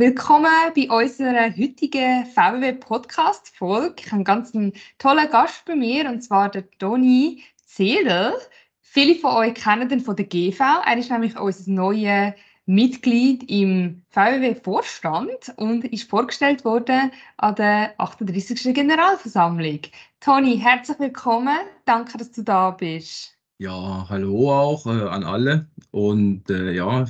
Willkommen 0.00 0.46
bei 0.76 0.88
unserer 0.88 1.50
heutigen 1.56 2.24
VW 2.26 2.72
Podcast 2.74 3.48
Folge. 3.56 3.96
Ich 3.98 4.06
habe 4.06 4.14
einen 4.14 4.24
ganz 4.24 4.52
tollen 4.96 5.28
Gast 5.28 5.64
bei 5.64 5.74
mir 5.74 6.08
und 6.08 6.20
zwar 6.20 6.48
der 6.52 6.70
Toni 6.78 7.42
Zedel. 7.66 8.32
Viele 8.80 9.16
von 9.16 9.32
euch 9.32 9.54
kennen 9.54 9.90
ihn 9.90 9.98
von 9.98 10.14
der 10.14 10.26
GV. 10.26 10.60
Er 10.86 10.96
ist 10.96 11.10
nämlich 11.10 11.36
unser 11.36 11.68
neues 11.72 12.32
Mitglied 12.66 13.50
im 13.50 14.04
VW-Vorstand 14.10 15.54
und 15.56 15.84
ist 15.86 16.08
vorgestellt 16.08 16.64
worden 16.64 17.10
an 17.38 17.56
der 17.56 17.94
38. 17.98 18.72
Generalversammlung. 18.72 19.80
Toni, 20.20 20.60
herzlich 20.60 21.00
willkommen. 21.00 21.58
Danke, 21.86 22.18
dass 22.18 22.30
du 22.30 22.44
da 22.44 22.70
bist. 22.70 23.36
Ja, 23.58 24.06
hallo 24.08 24.52
auch 24.52 24.86
äh, 24.86 25.08
an 25.08 25.24
alle 25.24 25.66
und 25.90 26.48
äh, 26.50 26.70
ja, 26.70 27.04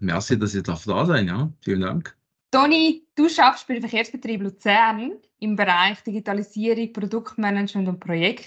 merci, 0.00 0.36
dass 0.36 0.56
ihr 0.56 0.64
da 0.64 0.74
sein. 1.06 1.28
Ja, 1.28 1.48
vielen 1.60 1.82
Dank. 1.82 2.16
Toni, 2.52 3.06
du 3.14 3.30
schaffst 3.30 3.66
bei 3.66 3.72
dem 3.72 3.80
Verkehrsbetrieb 3.80 4.42
Luzern 4.42 5.12
im 5.38 5.56
Bereich 5.56 6.02
Digitalisierung, 6.02 6.92
Produktmanagement 6.92 7.88
und 7.88 7.98
Projekt. 7.98 8.44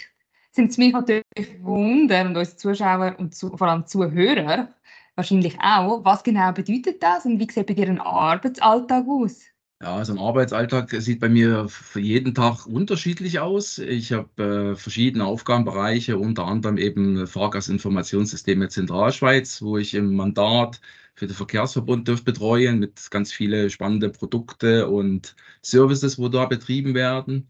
Sind 0.51 0.69
es 0.69 0.77
mich 0.77 0.93
natürlich 0.93 1.23
wundern 1.61 2.27
und 2.27 2.37
unsere 2.37 2.55
Zuschauer 2.55 3.15
und 3.17 3.33
zu, 3.33 3.57
vor 3.57 3.67
allem 3.67 3.87
Zuhörer 3.87 4.69
wahrscheinlich 5.15 5.57
auch. 5.59 6.05
Was 6.05 6.23
genau 6.23 6.51
bedeutet 6.51 7.01
das 7.01 7.25
und 7.25 7.39
wie 7.39 7.51
sieht 7.51 7.65
bei 7.65 7.73
dir 7.73 7.89
ein 7.89 7.99
Arbeitsalltag 7.99 9.07
aus? 9.07 9.41
Ja, 9.81 9.95
also 9.95 10.13
ein 10.13 10.19
Arbeitsalltag 10.19 10.91
sieht 10.91 11.19
bei 11.19 11.27
mir 11.27 11.67
für 11.67 11.99
jeden 11.99 12.35
Tag 12.35 12.67
unterschiedlich 12.67 13.39
aus. 13.39 13.79
Ich 13.79 14.13
habe 14.13 14.73
äh, 14.73 14.75
verschiedene 14.75 15.25
Aufgabenbereiche, 15.25 16.19
unter 16.19 16.45
anderem 16.45 16.77
eben 16.77 17.25
Fahrgastinformationssysteme 17.25 18.69
Zentralschweiz, 18.69 19.63
wo 19.63 19.79
ich 19.79 19.95
im 19.95 20.15
Mandat 20.15 20.79
für 21.15 21.27
den 21.27 21.35
Verkehrsverbund 21.35 22.07
dürft 22.07 22.25
betreuen 22.25 22.79
mit 22.79 23.09
ganz 23.11 23.31
viele 23.31 23.69
spannende 23.69 24.09
Produkte 24.09 24.87
und 24.89 25.35
Services, 25.61 26.19
wo 26.19 26.29
da 26.29 26.45
betrieben 26.45 26.93
werden. 26.93 27.47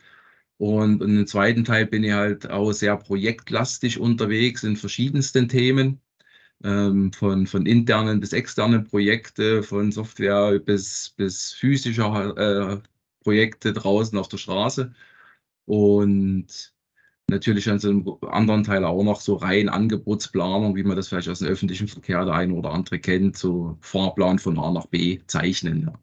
Und 0.57 1.01
im 1.01 1.27
zweiten 1.27 1.65
Teil 1.65 1.85
bin 1.87 2.03
ich 2.03 2.13
halt 2.13 2.49
auch 2.49 2.71
sehr 2.71 2.97
projektlastig 2.97 3.99
unterwegs 3.99 4.63
in 4.63 4.77
verschiedensten 4.77 5.49
Themen, 5.49 6.01
ähm, 6.63 7.11
von, 7.13 7.47
von 7.47 7.65
internen 7.65 8.19
bis 8.19 8.33
externen 8.33 8.85
Projekte, 8.85 9.63
von 9.63 9.91
Software 9.91 10.59
bis, 10.59 11.11
bis 11.17 11.53
physischer 11.53 12.37
äh, 12.37 12.81
Projekte 13.23 13.73
draußen 13.73 14.17
auf 14.17 14.29
der 14.29 14.37
Straße. 14.37 14.93
Und 15.65 16.74
natürlich 17.29 17.69
an 17.69 17.79
so 17.79 17.89
einem 17.89 18.17
anderen 18.29 18.63
Teil 18.63 18.85
auch 18.85 19.03
noch 19.03 19.21
so 19.21 19.35
rein 19.35 19.69
Angebotsplanung, 19.69 20.75
wie 20.75 20.83
man 20.83 20.95
das 20.95 21.07
vielleicht 21.07 21.29
aus 21.29 21.39
dem 21.39 21.47
öffentlichen 21.47 21.87
Verkehr 21.87 22.25
der 22.25 22.35
eine 22.35 22.53
oder 22.53 22.71
andere 22.71 22.99
kennt, 22.99 23.37
so 23.37 23.77
Fahrplan 23.81 24.39
von 24.39 24.59
A 24.59 24.71
nach 24.71 24.87
B 24.87 25.19
zeichnen. 25.27 25.83
Ja. 25.83 25.93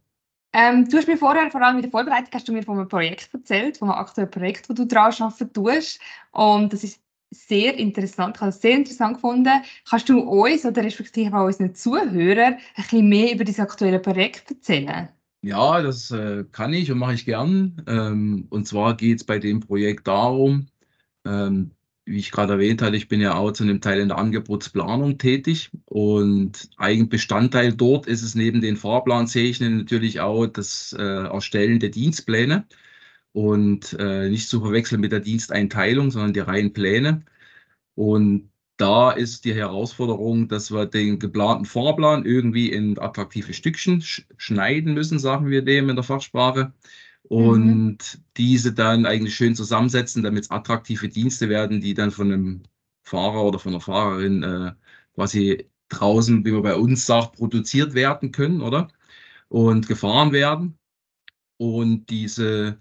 Ähm, 0.55 0.89
du 0.89 0.99
hast 0.99 1.09
mir 1.09 1.17
vorher, 1.17 1.51
vor 1.51 1.63
allem 1.63 1.77
in 1.77 1.83
der 1.83 1.91
Vorbereitung, 1.91 2.29
hast 2.33 2.47
du 2.47 2.53
mir 2.53 2.63
von 2.63 2.79
einem 2.79 2.89
Projekt 2.89 3.31
erzählt, 3.33 3.79
von 3.79 3.89
einem 3.89 4.01
aktuellen 4.01 4.31
Projekt, 4.31 4.69
wo 4.69 4.75
du 4.75 4.85
daran 4.85 5.15
arbeiten 5.19 5.53
tust. 5.53 6.01
Und 6.33 6.73
das 6.73 6.85
ist 6.85 7.01
sehr 7.31 7.75
interessant. 7.79 8.37
Ich 8.37 8.41
habe 8.43 8.51
es 8.51 8.61
sehr 8.61 8.77
interessant 8.77 9.15
gefunden. 9.15 9.63
Kannst 9.89 10.09
du 10.11 10.21
uns 10.21 10.67
oder 10.67 10.85
respektive 10.85 11.35
auch 11.35 11.47
unseren 11.47 11.75
Zuhörern 11.75 12.55
ein 12.55 12.61
bisschen 12.77 13.09
mehr 13.09 13.35
über 13.35 13.45
dieses 13.45 13.61
aktuelle 13.61 13.99
Projekt 13.99 14.51
erzählen? 14.51 15.09
Ja, 15.41 15.81
das 15.81 16.11
äh, 16.11 16.45
kann 16.53 16.73
ich 16.73 16.93
und 16.93 16.99
mache 16.99 17.15
ich 17.15 17.25
gern. 17.25 17.83
Ähm, 17.89 18.47
und 18.51 18.69
zwar 18.69 18.97
geht 18.97 19.19
es 19.19 19.25
bei 19.25 19.39
dem 19.39 19.61
Projekt 19.61 20.07
darum, 20.07 20.67
ähm, 21.25 21.73
wie 22.05 22.19
ich 22.19 22.33
gerade 22.33 22.55
erwähnt 22.55 22.83
hatte, 22.83 22.97
ich 22.97 23.09
bin 23.09 23.21
ja 23.21 23.35
auch 23.37 23.53
zu 23.53 23.63
einem 23.63 23.81
Teil 23.81 24.01
in 24.01 24.09
der 24.09 24.19
Angebotsplanung 24.19 25.19
tätig 25.19 25.71
und 25.87 26.71
ein 26.77 27.09
Bestandteil 27.09 27.73
dort 27.73 28.07
ist 28.07 28.23
es 28.23 28.35
neben 28.35 28.61
den 28.61 28.77
Fahrplanzeichnen 28.77 29.79
natürlich 29.79 30.21
auch 30.21 30.47
das 30.47 30.95
äh, 30.99 31.03
Erstellen 31.03 31.79
der 31.81 31.91
Dienstpläne 31.91 32.67
und 33.33 33.95
äh, 33.99 34.29
nicht 34.29 34.49
zu 34.49 34.61
verwechseln 34.61 35.01
mit 35.01 35.13
der 35.13 35.21
Diensteinteilung, 35.21 36.11
sondern 36.11 36.35
die 36.35 36.41
reinen 36.41 36.73
Pläne. 36.73 37.25
Und 37.95 38.51
da 38.77 39.13
ist 39.13 39.45
die 39.45 39.55
Herausforderung, 39.55 40.49
dass 40.49 40.73
wir 40.73 40.87
den 40.87 41.19
geplanten 41.19 41.67
Fahrplan 41.67 42.25
irgendwie 42.27 42.71
in 42.73 42.99
attraktive 42.99 43.53
Stückchen 43.55 44.03
sch 44.03 44.27
schneiden 44.37 44.95
müssen, 44.95 45.19
sagen 45.19 45.49
wir 45.51 45.63
dem 45.63 45.89
in 45.91 45.97
der 45.97 46.05
Fachsprache 46.05 46.73
und 47.25 47.99
mhm. 47.99 48.25
diese 48.37 48.73
dann 48.73 49.07
eigentlich 49.07 49.35
schön 49.35 49.55
zusammensetzen, 49.55 50.23
damit 50.23 50.45
es 50.45 50.51
attraktive 50.51 51.09
Dienste 51.09 51.49
werden, 51.49 51.81
die 51.81 51.95
dann 51.95 52.11
von 52.11 52.33
einem 52.33 52.63
Fahrer 53.03 53.45
oder 53.45 53.59
von 53.59 53.73
einer 53.73 53.81
Fahrerin 53.81 54.43
äh, 54.43 54.73
quasi 55.15 55.69
draußen, 55.89 56.45
wie 56.45 56.53
man 56.53 56.63
bei 56.63 56.75
uns 56.77 57.07
sagt, 57.07 57.37
produziert 57.37 57.95
werden 57.95 58.33
können, 58.33 58.61
oder? 58.63 58.89
Und 59.49 59.89
gefahren 59.89 60.33
werden. 60.33 60.79
Und 61.59 62.11
diese 62.11 62.79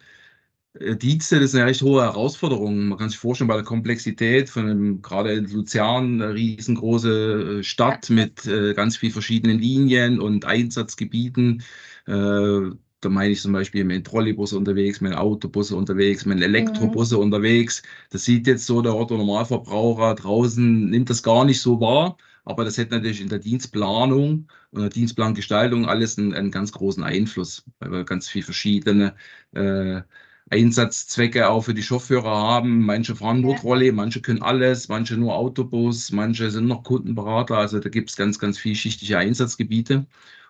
äh, 0.74 0.96
Dienste, 0.96 1.36
das 1.40 1.50
ist 1.52 1.56
eine 1.56 1.66
recht 1.66 1.82
hohe 1.82 2.02
Herausforderung. 2.04 2.88
Man 2.90 2.98
kann 2.98 3.10
sich 3.10 3.20
vorstellen, 3.20 3.48
bei 3.50 3.56
der 3.56 3.64
Komplexität 3.64 4.50
von 4.50 4.70
einem, 4.70 5.02
gerade 5.02 5.34
in 5.34 5.46
Luzern, 5.50 6.22
eine 6.22 6.34
riesengroße 6.34 7.60
äh, 7.60 7.64
Stadt 7.64 8.10
mit 8.10 8.46
äh, 8.48 8.74
ganz 8.74 8.98
vielen 8.98 9.14
verschiedenen 9.14 9.60
Linien 9.60 10.20
und 10.20 10.46
Einsatzgebieten. 10.46 11.64
Äh, 12.08 12.72
da 13.02 13.10
meine 13.10 13.32
ich 13.34 13.42
zum 13.42 13.52
Beispiel 13.54 13.84
mit 13.84 14.06
Trolleybusse 14.08 14.58
unterwegs, 14.58 15.02
mit 15.02 15.14
Autobusse 15.16 15.76
unterwegs, 15.76 16.26
mit 16.26 16.42
Elektrobusse 16.42 17.16
mhm. 17.18 17.24
unterwegs. 17.24 17.84
Das 18.12 18.24
sieht 18.26 18.48
jetzt 18.48 18.66
so 18.66 18.82
der 18.82 18.96
Otto 18.96 19.18
Normalverbraucher 19.18 20.16
draußen, 20.16 20.90
nimmt 20.90 21.10
das 21.10 21.24
gar 21.24 21.46
nicht 21.46 21.62
so 21.62 21.80
wahr. 21.82 22.18
Aber 22.44 22.64
das 22.66 22.78
hätte 22.78 22.96
natürlich 22.96 23.22
in 23.22 23.30
der 23.30 23.40
Dienstplanung 23.40 24.48
und 24.72 24.82
der 24.82 24.90
Dienstplangestaltung 24.90 25.88
alles 25.88 26.18
einen, 26.18 26.34
einen 26.34 26.52
ganz 26.52 26.72
großen 26.72 27.04
Einfluss, 27.04 27.64
weil 27.80 27.92
wir 27.92 28.04
ganz 28.04 28.30
viele 28.30 28.46
verschiedene 28.46 29.16
äh, 29.54 30.02
Einsatzzwecke 30.50 31.50
auch 31.50 31.62
für 31.62 31.74
die 31.74 31.84
Chauffeure 31.84 32.30
haben. 32.30 32.86
Manche 32.86 33.16
fahren 33.16 33.42
nur 33.42 33.56
Trolley, 33.56 33.92
manche 33.92 34.22
können 34.22 34.42
alles, 34.42 34.90
manche 34.90 35.16
nur 35.18 35.36
Autobus, 35.36 36.12
manche 36.12 36.52
sind 36.52 36.68
noch 36.68 36.84
Kundenberater. 36.84 37.58
Also 37.58 37.80
da 37.80 37.90
gibt 37.90 38.10
es 38.10 38.16
ganz, 38.16 38.38
ganz 38.40 38.58
vielschichtige 38.58 39.18
Einsatzgebiete. 39.18 40.06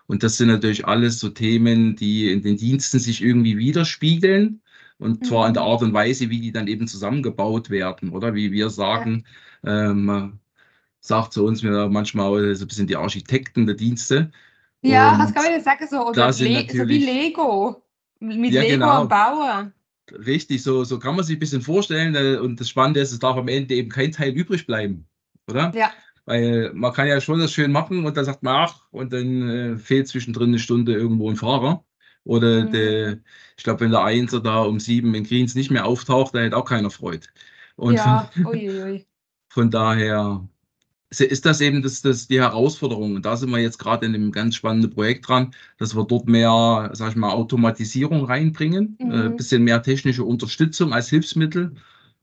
Und 0.06 0.22
das 0.22 0.36
sind 0.36 0.48
natürlich 0.48 0.86
alles 0.86 1.18
so 1.18 1.28
Themen, 1.28 1.96
die 1.96 2.30
in 2.30 2.42
den 2.42 2.56
Diensten 2.56 2.98
sich 2.98 3.22
irgendwie 3.22 3.56
widerspiegeln. 3.56 4.60
Und 4.98 5.26
zwar 5.26 5.48
in 5.48 5.54
der 5.54 5.64
mhm. 5.64 5.68
Art 5.70 5.82
und 5.82 5.92
Weise, 5.92 6.30
wie 6.30 6.40
die 6.40 6.52
dann 6.52 6.68
eben 6.68 6.86
zusammengebaut 6.86 7.70
werden, 7.70 8.10
oder 8.10 8.34
wie 8.34 8.52
wir 8.52 8.70
sagen, 8.70 9.24
ja. 9.64 9.90
ähm, 9.90 10.38
sagt 11.00 11.32
zu 11.32 11.44
uns 11.44 11.62
wir 11.62 11.88
manchmal 11.88 12.54
so 12.54 12.64
ein 12.64 12.68
bisschen 12.68 12.86
die 12.86 12.96
Architekten 12.96 13.66
der 13.66 13.74
Dienste. 13.74 14.30
Ja, 14.82 15.12
und 15.12 15.18
das 15.20 15.34
kann 15.34 15.44
man 15.44 15.52
ja 15.52 15.60
sagen, 15.60 15.86
so, 15.88 16.08
oder 16.08 16.32
so 16.32 16.44
wie 16.44 16.98
Lego, 16.98 17.82
mit 18.20 18.52
ja, 18.52 18.62
Lego 18.62 18.74
genau. 18.74 19.02
am 19.02 19.08
Bauen. 19.08 19.72
Richtig, 20.26 20.62
so, 20.62 20.84
so 20.84 20.98
kann 20.98 21.16
man 21.16 21.24
sich 21.24 21.36
ein 21.36 21.40
bisschen 21.40 21.62
vorstellen. 21.62 22.14
Äh, 22.14 22.38
und 22.38 22.60
das 22.60 22.68
Spannende 22.68 23.00
ist, 23.00 23.12
es 23.12 23.18
darf 23.18 23.36
am 23.36 23.48
Ende 23.48 23.74
eben 23.74 23.88
kein 23.88 24.12
Teil 24.12 24.32
übrig 24.32 24.66
bleiben, 24.66 25.06
oder? 25.48 25.72
Ja. 25.74 25.90
Weil 26.24 26.70
man 26.74 26.92
kann 26.92 27.08
ja 27.08 27.20
schon 27.20 27.40
das 27.40 27.52
schön 27.52 27.72
machen 27.72 28.04
und 28.04 28.16
dann 28.16 28.24
sagt 28.24 28.42
man, 28.42 28.54
ach, 28.54 28.86
und 28.90 29.12
dann 29.12 29.48
äh, 29.48 29.76
fehlt 29.76 30.08
zwischendrin 30.08 30.48
eine 30.48 30.58
Stunde 30.58 30.94
irgendwo 30.94 31.28
ein 31.28 31.36
Fahrer. 31.36 31.84
Oder 32.24 32.64
mhm. 32.64 32.72
der, 32.72 33.18
ich 33.56 33.64
glaube, 33.64 33.80
wenn 33.80 33.90
der 33.90 34.04
Einser 34.04 34.40
da 34.40 34.62
um 34.62 34.78
sieben 34.78 35.14
in 35.14 35.24
Greens 35.24 35.54
nicht 35.54 35.70
mehr 35.70 35.84
auftaucht, 35.84 36.34
da 36.34 36.40
hätte 36.40 36.56
auch 36.56 36.64
keiner 36.64 36.90
Freude. 36.90 37.26
Und 37.76 37.94
ja, 37.94 38.30
von, 38.34 38.46
uiuiui. 38.46 39.06
von 39.48 39.70
daher 39.70 40.46
ist 41.10 41.44
das 41.44 41.60
eben 41.60 41.82
das, 41.82 42.00
das 42.00 42.28
die 42.28 42.40
Herausforderung. 42.40 43.16
Und 43.16 43.26
da 43.26 43.36
sind 43.36 43.50
wir 43.50 43.58
jetzt 43.58 43.78
gerade 43.78 44.06
in 44.06 44.14
einem 44.14 44.32
ganz 44.32 44.54
spannenden 44.54 44.90
Projekt 44.90 45.28
dran, 45.28 45.52
dass 45.78 45.94
wir 45.94 46.04
dort 46.04 46.28
mehr, 46.28 46.90
sag 46.94 47.10
ich 47.10 47.16
mal, 47.16 47.30
Automatisierung 47.30 48.24
reinbringen, 48.24 48.96
mhm. 48.98 49.12
äh, 49.12 49.28
bisschen 49.30 49.64
mehr 49.64 49.82
technische 49.82 50.24
Unterstützung 50.24 50.92
als 50.92 51.10
Hilfsmittel 51.10 51.74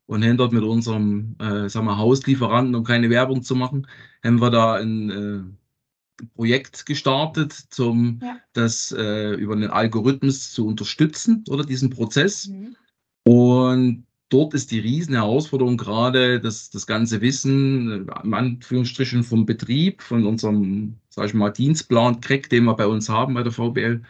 und 0.09 0.25
haben 0.25 0.37
dort 0.37 0.53
mit 0.53 0.63
unserem 0.63 1.35
äh, 1.39 1.69
sagen 1.69 1.85
wir, 1.85 1.99
Hauslieferanten, 1.99 2.73
um 2.73 2.83
keine 2.83 3.11
Werbung 3.11 3.43
zu 3.43 3.53
machen, 3.53 3.85
haben 4.23 4.41
wir 4.41 4.49
da 4.49 4.73
ein 4.73 5.09
äh, 5.11 6.25
Projekt 6.35 6.87
gestartet, 6.87 7.53
zum 7.53 8.19
ja. 8.23 8.39
das 8.53 8.91
äh, 8.91 9.35
über 9.35 9.53
einen 9.53 9.69
Algorithmus 9.69 10.51
zu 10.51 10.65
unterstützen 10.65 11.43
oder 11.47 11.63
diesen 11.63 11.91
Prozess. 11.91 12.47
Mhm. 12.47 12.75
Und 13.23 14.07
dort 14.29 14.55
ist 14.55 14.71
die 14.71 14.79
riesen 14.79 15.13
Herausforderung 15.13 15.77
gerade, 15.77 16.39
dass 16.39 16.71
das 16.71 16.87
ganze 16.87 17.21
Wissen, 17.21 18.09
äh, 18.09 18.23
in 18.23 18.33
Anführungsstrichen 18.33 19.23
vom 19.23 19.45
Betrieb, 19.45 20.01
von 20.01 20.25
unserem, 20.25 20.95
sag 21.09 21.27
ich 21.27 21.35
mal, 21.35 21.51
Dienstplan, 21.51 22.19
Crack, 22.19 22.49
den 22.49 22.65
wir 22.65 22.73
bei 22.73 22.87
uns 22.87 23.09
haben 23.09 23.35
bei 23.35 23.43
der 23.43 23.51
VBL, 23.51 24.01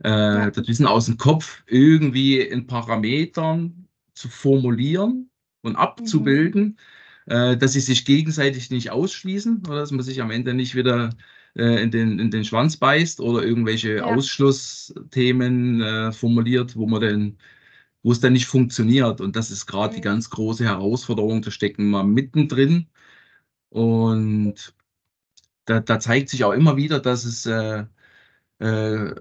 äh, 0.00 0.50
das 0.50 0.66
Wissen 0.66 0.86
aus 0.86 1.06
dem 1.06 1.16
Kopf 1.16 1.62
irgendwie 1.68 2.40
in 2.40 2.66
Parametern 2.66 3.86
zu 4.14 4.28
formulieren 4.28 5.30
und 5.64 5.76
abzubilden, 5.76 6.78
mhm. 7.26 7.32
äh, 7.32 7.56
dass 7.56 7.72
sie 7.72 7.80
sich 7.80 8.04
gegenseitig 8.04 8.70
nicht 8.70 8.90
ausschließen 8.90 9.62
oder 9.66 9.80
dass 9.80 9.90
man 9.90 10.02
sich 10.02 10.20
am 10.22 10.30
Ende 10.30 10.54
nicht 10.54 10.74
wieder 10.74 11.10
äh, 11.56 11.82
in, 11.82 11.90
den, 11.90 12.18
in 12.18 12.30
den 12.30 12.44
Schwanz 12.44 12.76
beißt 12.76 13.20
oder 13.20 13.42
irgendwelche 13.44 13.96
ja. 13.96 14.04
Ausschlussthemen 14.04 15.80
äh, 15.80 16.12
formuliert, 16.12 16.76
wo 16.76 16.86
man 16.86 17.00
dann 17.00 17.36
wo 18.04 18.12
es 18.12 18.20
dann 18.20 18.34
nicht 18.34 18.46
funktioniert. 18.46 19.20
Und 19.20 19.34
das 19.34 19.50
ist 19.50 19.66
gerade 19.66 19.92
mhm. 19.92 19.96
die 19.96 20.02
ganz 20.02 20.30
große 20.30 20.64
Herausforderung. 20.64 21.42
Da 21.42 21.50
stecken 21.50 21.90
wir 21.90 22.04
mittendrin. 22.04 22.86
Und 23.70 24.74
da, 25.64 25.80
da 25.80 25.98
zeigt 25.98 26.28
sich 26.28 26.44
auch 26.44 26.52
immer 26.52 26.76
wieder, 26.76 27.00
dass 27.00 27.24
es 27.24 27.46
äh, 27.46 27.84
äh, 28.58 29.14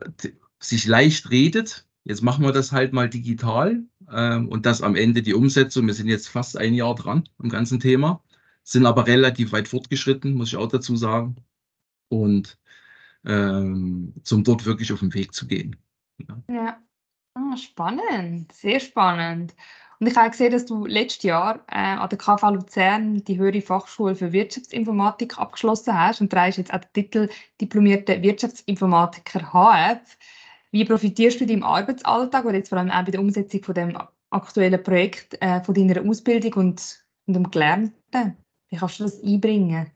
sich 0.60 0.86
leicht 0.86 1.32
redet. 1.32 1.88
Jetzt 2.06 2.22
machen 2.22 2.44
wir 2.44 2.52
das 2.52 2.72
halt 2.72 2.94
mal 2.94 3.10
digital 3.10 3.84
ähm, 4.12 4.50
und 4.50 4.66
das 4.66 4.82
am 4.82 4.96
Ende 4.96 5.22
die 5.22 5.34
Umsetzung. 5.34 5.88
Wir 5.88 5.94
sind 5.94 6.08
jetzt 6.08 6.28
fast 6.28 6.58
ein 6.58 6.74
Jahr 6.74 6.96
dran 6.96 7.30
am 7.40 7.50
ganzen 7.50 7.80
Thema, 7.80 8.22
sind 8.64 8.86
aber 8.86 9.08
relativ 9.08 9.52
weit 9.54 9.68
fortgeschritten, 9.68 10.34
muss 10.34 10.50
ich 10.50 10.58
auch 10.58 10.68
dazu 10.68 10.96
sagen. 10.98 11.38
Und 12.10 12.58
ähm, 13.26 14.14
zum 14.24 14.44
dort 14.44 14.66
wirklich 14.66 14.92
auf 14.92 15.00
den 15.00 15.14
Weg 15.14 15.34
zu 15.34 15.48
gehen. 15.48 15.78
Ja, 16.18 16.44
ja. 16.50 16.78
Oh, 17.36 17.56
spannend, 17.58 18.52
sehr 18.52 18.80
spannend. 18.80 19.56
Und 20.00 20.08
ich 20.08 20.16
habe 20.18 20.30
gesehen, 20.30 20.52
dass 20.52 20.66
du 20.66 20.86
letztes 20.86 21.24
Jahr 21.24 21.64
äh, 21.68 21.78
an 21.78 22.10
der 22.10 22.18
KV 22.18 22.50
Luzern 22.50 23.24
die 23.24 23.38
Höhere 23.38 23.62
Fachschule 23.62 24.16
für 24.16 24.34
Wirtschaftsinformatik 24.34 25.40
abgeschlossen 25.40 25.98
hast 25.98 26.22
und 26.22 26.30
trägst 26.30 26.58
jetzt 26.58 26.74
auch 26.74 26.80
den 26.80 26.94
Titel 26.94 27.30
Diplomierter 27.62 28.22
Wirtschaftsinformatiker 28.22 29.54
HF. 29.54 30.18
Wie 30.74 30.86
profitierst 30.86 31.40
du 31.40 31.46
deinem 31.46 31.62
Arbeitsalltag 31.62 32.46
oder 32.46 32.56
jetzt 32.56 32.70
vor 32.70 32.80
allem 32.80 32.90
auch 32.90 33.06
bei 33.06 33.12
der 33.12 33.22
Umsetzung 33.22 33.64
von 33.64 33.76
dem 33.76 33.96
aktuellen 34.32 34.82
Projekt 34.82 35.38
äh, 35.40 35.64
von 35.64 35.76
deiner 35.76 36.02
Ausbildung 36.02 36.54
und, 36.54 37.06
und 37.28 37.36
dem 37.36 37.52
Gelernten? 37.52 38.36
Wie 38.70 38.78
kannst 38.78 39.00
du 39.00 39.04
das 39.04 39.24
einbringen? 39.24 39.92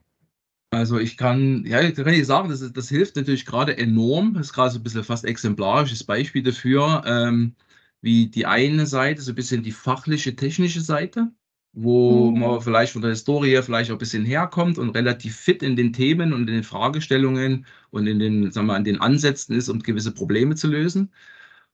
Also 0.70 1.00
ich 1.00 1.18
kann, 1.18 1.66
ja, 1.66 1.90
kann 1.90 2.14
ich 2.14 2.28
sagen, 2.28 2.50
das, 2.50 2.72
das 2.72 2.90
hilft 2.90 3.16
natürlich 3.16 3.48
gerade 3.48 3.76
enorm. 3.76 4.36
Das 4.36 4.48
ist 4.48 4.54
gerade 4.54 4.70
so 4.70 4.78
ein 4.78 4.84
bisschen 4.84 5.04
fast 5.04 5.26
exemplarisches 5.26 6.04
Beispiel 6.04 6.44
dafür, 6.44 7.02
ähm, 7.08 7.56
wie 8.02 8.28
die 8.28 8.46
eine 8.46 8.86
Seite, 8.86 9.24
so 9.24 9.32
ein 9.32 9.36
bisschen 9.36 9.64
die 9.64 9.72
fachliche, 9.72 10.36
technische 10.36 10.82
Seite, 10.82 11.32
wo 11.80 12.32
mhm. 12.32 12.40
man 12.40 12.62
vielleicht 12.62 12.94
von 12.94 13.04
der 13.04 13.12
Historie 13.12 13.62
vielleicht 13.62 13.92
auch 13.92 13.96
ein 13.96 14.00
bisschen 14.00 14.26
herkommt 14.26 14.80
und 14.80 14.90
relativ 14.90 15.36
fit 15.36 15.62
in 15.62 15.76
den 15.76 15.94
Themen 15.94 16.34
und 16.34 16.42
in 16.48 16.56
den 16.56 16.64
Fragestellungen 16.64 17.68
und 17.92 18.08
in 18.08 18.18
den, 18.18 18.52
sagen 18.52 18.66
wir, 18.66 18.74
an 18.74 18.84
den 18.84 19.00
Ansätzen 19.00 19.56
ist, 19.56 19.70
um 19.70 19.80
gewisse 19.80 20.12
Probleme 20.12 20.56
zu 20.56 20.68
lösen. 20.68 21.12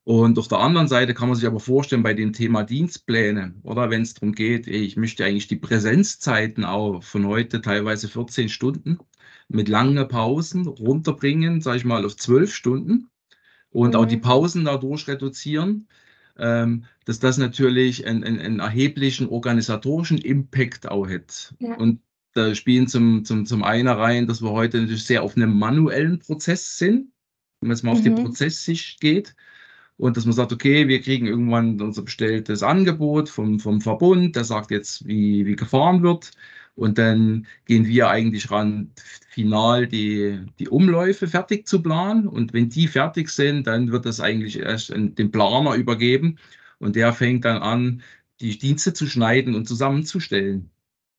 Und 0.03 0.37
auf 0.37 0.49
der 0.49 0.59
anderen 0.59 0.89
Seite 0.89 1.13
kann 1.13 1.29
man 1.29 1.37
sich 1.37 1.47
aber 1.47 1.61
vorstellen, 1.61 2.03
bei 2.03 2.13
dem 2.13 2.33
Thema 2.33 2.63
Dienstpläne 2.63 3.55
oder 3.63 3.89
wenn 3.89 4.01
es 4.01 4.13
darum 4.13 4.33
geht, 4.33 4.67
ich 4.67 4.97
möchte 4.97 5.23
eigentlich 5.23 5.47
die 5.47 5.55
Präsenzzeiten 5.55 6.65
auch 6.65 7.01
von 7.01 7.25
heute 7.25 7.61
teilweise 7.61 8.09
14 8.09 8.49
Stunden 8.49 8.97
mit 9.47 9.69
langen 9.69 10.05
Pausen 10.09 10.67
runterbringen, 10.67 11.61
sage 11.61 11.77
ich 11.77 11.85
mal, 11.85 12.05
auf 12.05 12.17
12 12.17 12.53
Stunden 12.53 13.09
und 13.69 13.91
mhm. 13.91 13.95
auch 13.95 14.05
die 14.05 14.17
mhm. 14.17 14.21
Pausen 14.21 14.65
dadurch 14.65 15.07
reduzieren, 15.07 15.87
dass 16.35 17.19
das 17.19 17.37
natürlich 17.37 18.07
einen, 18.07 18.23
einen, 18.23 18.39
einen, 18.39 18.59
erheblichen 18.59 19.27
organisatorischen 19.27 20.17
Impact 20.17 20.89
auch 20.89 21.07
hat. 21.07 21.53
Ja. 21.59 21.75
Und 21.75 22.01
da 22.33 22.55
spielen 22.55 22.87
zum, 22.87 23.23
zum, 23.25 23.45
zum 23.45 23.63
einen 23.63 23.87
rein, 23.87 24.25
dass 24.25 24.41
wir 24.41 24.51
heute 24.51 24.79
natürlich 24.79 25.03
sehr 25.03 25.21
auf 25.21 25.35
einem 25.35 25.57
manuellen 25.57 26.19
Prozess 26.19 26.77
sind, 26.77 27.11
wenn 27.59 27.67
man 27.67 27.77
jetzt 27.77 27.83
mal 27.83 27.91
mhm. 27.91 27.97
auf 27.97 28.03
die 28.03 28.09
mhm. 28.09 28.23
Prozesssicht 28.23 28.99
geht 28.99 29.35
und 29.97 30.17
dass 30.17 30.25
man 30.25 30.33
sagt, 30.33 30.51
okay, 30.51 30.87
wir 30.87 31.01
kriegen 31.01 31.27
irgendwann 31.27 31.79
unser 31.79 32.01
bestelltes 32.01 32.63
Angebot 32.63 33.29
vom, 33.29 33.59
vom 33.59 33.81
Verbund, 33.81 34.35
der 34.35 34.43
sagt 34.43 34.71
jetzt, 34.71 35.07
wie, 35.07 35.45
wie 35.45 35.55
gefahren 35.55 36.01
wird. 36.01 36.31
Und 36.75 36.97
dann 36.97 37.45
gehen 37.65 37.85
wir 37.85 38.09
eigentlich 38.09 38.49
ran, 38.49 38.91
final 39.29 39.87
die, 39.87 40.39
die 40.59 40.69
Umläufe 40.69 41.27
fertig 41.27 41.67
zu 41.67 41.81
planen. 41.81 42.27
Und 42.27 42.53
wenn 42.53 42.69
die 42.69 42.87
fertig 42.87 43.29
sind, 43.29 43.67
dann 43.67 43.91
wird 43.91 44.05
das 44.05 44.19
eigentlich 44.19 44.59
erst 44.59 44.89
dem 44.89 45.31
Planer 45.31 45.75
übergeben. 45.75 46.39
Und 46.79 46.95
der 46.95 47.13
fängt 47.13 47.45
dann 47.45 47.61
an, 47.61 48.01
die 48.39 48.57
Dienste 48.57 48.93
zu 48.93 49.07
schneiden 49.07 49.55
und 49.55 49.67
zusammenzustellen. 49.67 50.71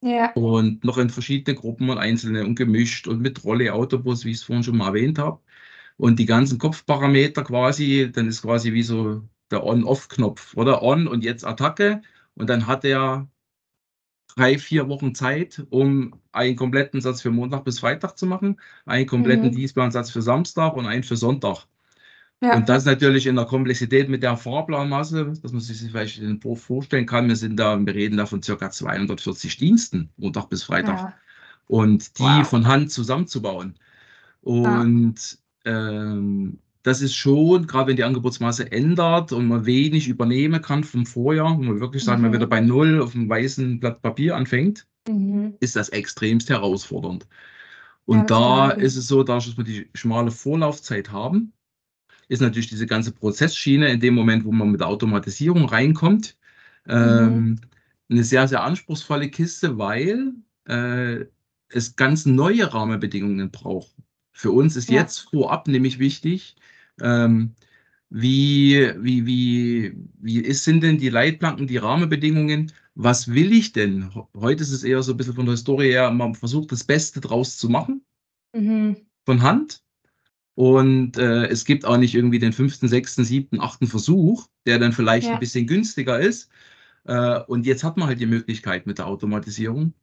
Ja. 0.03 0.33
Und 0.33 0.85
noch 0.85 0.99
in 0.99 1.09
verschiedene 1.09 1.57
Gruppen 1.57 1.89
und 1.89 1.99
einzelne 1.99 2.45
und 2.45 2.57
gemischt 2.57 3.07
und 3.09 3.21
mit 3.23 3.43
Rolle, 3.45 3.73
Autobus, 3.73 4.25
wie 4.25 4.33
ich 4.33 4.39
es 4.39 4.43
vorhin 4.43 4.63
schon 4.63 4.77
mal 4.77 4.89
erwähnt 4.89 5.19
habe 5.19 5.41
und 5.97 6.19
die 6.19 6.27
ganzen 6.27 6.59
Kopfparameter 6.59 7.45
quasi, 7.45 8.11
dann 8.13 8.29
ist 8.29 8.43
quasi 8.43 8.73
wie 8.73 8.83
so 8.83 9.23
der 9.51 9.65
On-Off-Knopf 9.65 10.55
oder 10.57 10.83
On 10.83 11.07
und 11.07 11.25
jetzt 11.25 11.47
Attacke 11.47 12.03
und 12.35 12.51
dann 12.51 12.67
hat 12.67 12.85
er 12.85 13.29
drei, 14.37 14.59
vier 14.59 14.89
Wochen 14.89 15.15
Zeit, 15.15 15.65
um 15.71 16.15
einen 16.33 16.57
kompletten 16.57 17.01
Satz 17.01 17.23
für 17.23 17.31
Montag 17.31 17.65
bis 17.65 17.79
Freitag 17.79 18.19
zu 18.19 18.27
machen, 18.27 18.61
einen 18.87 19.07
kompletten 19.07 19.49
mhm. 19.49 19.57
Dienstplansatz 19.57 20.11
für 20.11 20.23
Samstag 20.23 20.77
und 20.77 20.87
einen 20.87 21.03
für 21.03 21.17
Sonntag. 21.17 21.67
Ja. 22.43 22.57
Und 22.57 22.69
das 22.69 22.85
natürlich 22.85 23.27
in 23.27 23.37
der 23.37 23.47
Komplexität 23.47 24.09
mit 24.09 24.23
der 24.23 24.37
Fahrplanmasse, 24.37 25.33
dass 25.41 25.53
man 25.53 25.61
sich 25.61 25.79
vielleicht 25.79 26.21
den 26.21 26.41
vorstellen 26.57 27.07
kann. 27.07 27.29
Wir 27.29 27.37
sind 27.37 27.57
da, 27.57 27.79
wir 27.79 27.95
reden 27.95 28.17
da 28.17 28.27
von 28.27 28.43
circa 28.43 28.71
240 28.71 29.57
Diensten, 29.57 30.11
Montag 30.17 30.51
bis 30.51 30.65
Freitag. 30.65 30.99
Ja. 30.99 31.15
Und 31.67 32.19
die 32.19 32.23
wow. 32.23 32.47
von 32.47 32.67
Hand 32.67 32.91
zusammenzubauen. 32.91 33.77
Und 34.43 35.39
ähm, 35.65 36.59
das 36.85 37.01
ist 37.01 37.15
schon, 37.15 37.67
gerade 37.67 37.89
wenn 37.89 37.97
die 37.97 38.05
Angebotsmasse 38.05 38.71
ändert 38.71 39.33
und 39.33 39.49
man 39.49 39.65
wenig 39.65 40.07
übernehmen 40.07 40.61
kann 40.61 40.85
vom 40.85 41.07
Vorjahr, 41.07 41.59
und 41.59 41.67
man 41.67 41.81
wirklich 41.81 42.05
sagen, 42.05 42.21
mhm. 42.21 42.29
man 42.29 42.35
wieder 42.35 42.47
bei 42.47 42.61
Null 42.61 43.01
auf 43.01 43.15
einem 43.15 43.29
weißen 43.29 43.81
Blatt 43.81 44.03
Papier 44.03 44.37
anfängt, 44.37 44.87
mhm. 45.09 45.55
ist 45.61 45.77
das 45.77 45.89
extremst 45.89 46.51
herausfordernd. 46.51 47.27
Und 48.05 48.19
ja, 48.19 48.25
da 48.25 48.71
ist 48.71 48.97
es 48.97 49.09
so, 49.09 49.23
dass 49.23 49.57
wir 49.57 49.65
die 49.65 49.89
schmale 49.95 50.31
Vorlaufzeit 50.31 51.11
haben, 51.11 51.55
ist 52.29 52.43
natürlich 52.43 52.69
diese 52.69 52.87
ganze 52.87 53.13
Prozessschiene 53.13 53.89
in 53.89 54.01
dem 54.01 54.15
Moment, 54.15 54.45
wo 54.45 54.53
man 54.53 54.71
mit 54.71 54.81
der 54.81 54.89
Automatisierung 54.89 55.65
reinkommt, 55.65 56.37
mhm. 56.85 56.93
ähm, 56.93 57.61
eine 58.11 58.25
sehr, 58.25 58.47
sehr 58.47 58.63
anspruchsvolle 58.63 59.31
Kiste, 59.31 59.79
weil 59.79 60.35
äh, 60.67 61.25
es 61.69 61.97
ganz 61.97 62.27
neue 62.27 62.75
Rahmenbedingungen 62.75 63.51
braucht. 63.51 63.95
Für 64.33 64.51
uns 64.51 64.77
ist 64.77 64.91
ja. 64.91 65.01
jetzt 65.01 65.31
vorab 65.31 65.67
nämlich 65.67 65.99
wichtig, 65.99 66.57
ähm, 67.01 67.55
wie, 68.11 68.91
wie, 68.99 69.27
wie, 69.27 69.97
wie 70.21 70.39
ist, 70.39 70.65
sind 70.65 70.83
denn 70.83 70.99
die 70.99 71.09
Leitplanken, 71.09 71.67
die 71.67 71.79
Rahmenbedingungen? 71.79 72.73
Was 72.95 73.29
will 73.29 73.53
ich 73.53 73.73
denn? 73.73 74.11
Heute 74.37 74.63
ist 74.63 74.71
es 74.71 74.85
eher 74.85 75.03
so 75.03 75.13
ein 75.13 75.17
bisschen 75.17 75.35
von 75.35 75.47
der 75.47 75.55
Historie 75.55 75.91
her, 75.91 76.11
man 76.11 76.35
versucht 76.35 76.71
das 76.71 76.85
Beste 76.85 77.21
draus 77.21 77.57
zu 77.57 77.69
machen, 77.69 78.05
mhm. 78.53 78.97
von 79.25 79.43
Hand. 79.43 79.83
Und 80.55 81.19
äh, 81.19 81.47
es 81.47 81.65
gibt 81.65 81.85
auch 81.85 81.97
nicht 81.97 82.15
irgendwie 82.15 82.39
den 82.39 82.53
fünften, 82.53 82.87
sechsten, 82.87 83.25
siebten, 83.25 83.61
achten 83.61 83.89
Versuch, 83.89 84.47
der 84.67 84.79
dann 84.79 84.93
vielleicht 84.93 85.27
ja. 85.27 85.35
ein 85.35 85.41
bisschen 85.41 85.67
günstiger 85.67 86.21
ist. 86.21 86.49
Äh, 87.05 87.41
und 87.41 87.67
jetzt 87.67 87.83
hat 87.83 87.97
man 87.97 88.07
halt 88.07 88.21
die 88.21 88.27
Möglichkeit 88.27 88.87
mit 88.87 88.99
der 88.99 89.09
Automatisierung 89.09 89.95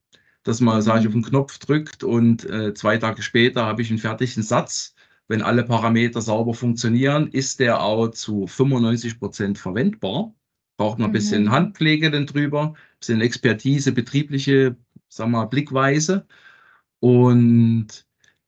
dass 0.44 0.60
man, 0.60 0.78
mhm. 0.78 0.82
sage 0.82 1.02
ich, 1.02 1.08
auf 1.08 1.14
den 1.14 1.24
Knopf 1.24 1.58
drückt 1.60 2.04
und 2.04 2.50
äh, 2.50 2.74
zwei 2.74 2.98
Tage 2.98 3.22
später 3.22 3.66
habe 3.66 3.82
ich 3.82 3.90
einen 3.90 4.00
fertigen 4.00 4.44
Satz. 4.44 4.96
Wenn 5.32 5.42
alle 5.42 5.64
Parameter 5.64 6.20
sauber 6.20 6.54
funktionieren, 6.54 7.30
ist 7.30 7.62
der 7.62 7.82
auch 7.82 8.10
zu 8.10 8.48
95 8.48 9.18
Prozent 9.18 9.58
verwendbar. 9.58 10.36
Braucht 10.76 11.00
man 11.00 11.10
ein 11.10 11.14
bisschen 11.14 11.44
mhm. 11.44 11.52
Handpflege 11.52 12.12
denn 12.12 12.26
drüber, 12.26 12.74
ein 12.74 13.00
bisschen 13.00 13.22
Expertise, 13.22 13.94
betriebliche, 13.94 14.76
sagen 15.08 15.32
wir, 15.32 15.48
Blickweise. 15.48 16.28
Und 17.00 18.06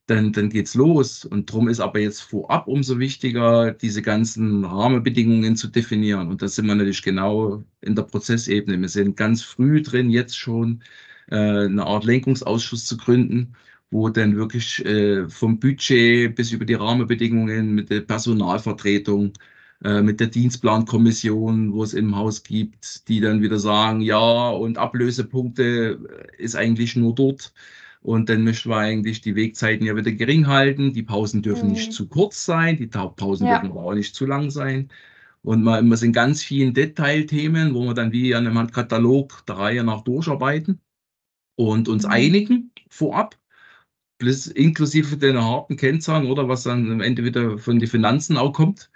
dann, 0.08 0.34
dann 0.34 0.52
es 0.52 0.76
los. 0.76 1.24
Und 1.24 1.50
darum 1.50 1.70
ist 1.70 1.80
aber 1.80 2.00
jetzt 2.00 2.20
vorab 2.20 2.68
umso 2.68 3.00
wichtiger, 3.00 3.72
diese 3.72 4.02
ganzen 4.02 4.66
Rahmenbedingungen 4.66 5.56
zu 5.56 5.70
definieren. 5.70 6.28
Und 6.28 6.42
da 6.42 6.50
sind 6.50 6.66
wir 6.66 6.76
natürlich 6.76 7.02
genau 7.02 7.64
in 7.80 7.96
der 7.96 8.04
Prozessebene. 8.04 8.82
Wir 8.82 8.90
sind 8.90 9.16
ganz 9.16 9.42
früh 9.42 9.82
drin, 9.82 10.10
jetzt 10.10 10.38
schon 10.38 10.84
äh, 11.30 11.38
eine 11.38 11.86
Art 11.86 12.04
Lenkungsausschuss 12.04 12.86
zu 12.86 12.98
gründen, 12.98 13.56
wo 13.94 14.10
dann 14.10 14.36
wirklich 14.36 14.84
äh, 14.86 15.30
vom 15.30 15.60
Budget 15.60 16.36
bis 16.36 16.52
über 16.52 16.66
die 16.66 16.74
Rahmenbedingungen 16.74 17.76
mit 17.76 17.92
der 17.92 18.02
Personalvertretung, 18.02 19.34
äh, 19.84 20.02
mit 20.02 20.20
der 20.20 20.28
Dienstplankommission, 20.28 21.74
wo 21.74 21.84
es 21.84 21.94
im 21.94 22.16
Haus 22.16 22.42
gibt, 22.44 23.08
die 23.08 23.22
dann 23.22 23.44
wieder 23.44 23.60
sagen, 23.60 24.02
ja, 24.02 24.50
und 24.50 24.80
Ablösepunkte 24.80 26.00
ist 26.40 26.56
eigentlich 26.56 26.96
nur 26.96 27.14
dort. 27.14 27.54
Und 28.02 28.30
dann 28.30 28.44
möchten 28.44 28.70
wir 28.70 28.78
eigentlich 28.78 29.22
die 29.22 29.36
Wegzeiten 29.36 29.86
ja 29.86 29.96
wieder 29.96 30.12
gering 30.12 30.48
halten. 30.48 30.92
Die 30.94 31.04
Pausen 31.04 31.44
dürfen 31.44 31.68
mhm. 31.68 31.74
nicht 31.74 31.94
zu 31.94 32.08
kurz 32.08 32.46
sein, 32.46 32.78
die 32.78 32.88
Pausen 32.88 33.48
ja. 33.48 33.60
dürfen 33.60 33.78
aber 33.78 33.86
auch 33.86 33.94
nicht 33.94 34.16
zu 34.16 34.26
lang 34.26 34.50
sein. 34.50 34.90
Und 35.44 35.64
wir, 35.64 35.82
wir 35.84 35.98
sind 35.98 36.14
ganz 36.14 36.42
vielen 36.42 36.74
Detailthemen, 36.74 37.76
wo 37.76 37.86
wir 37.86 37.94
dann 37.94 38.12
wie 38.12 38.34
an 38.34 38.48
einem 38.48 38.58
Handkatalog 38.58 39.46
der 39.46 39.58
Reihe 39.58 39.84
nach 39.84 40.02
durcharbeiten 40.02 40.82
und 41.56 41.88
uns 41.88 42.06
mhm. 42.06 42.12
einigen 42.12 42.72
vorab, 42.90 43.38
plus 44.24 44.48
inklusive 44.48 45.18
den 45.18 45.38
harten 45.38 45.76
Kennzahlen 45.76 46.28
oder 46.28 46.48
was 46.48 46.64
dann 46.64 46.90
am 46.90 47.02
Ende 47.02 47.26
wieder 47.26 47.58
von 47.58 47.78
den 47.78 47.90
Finanzen 47.90 48.38
auch 48.38 48.54
kommt. 48.54 48.90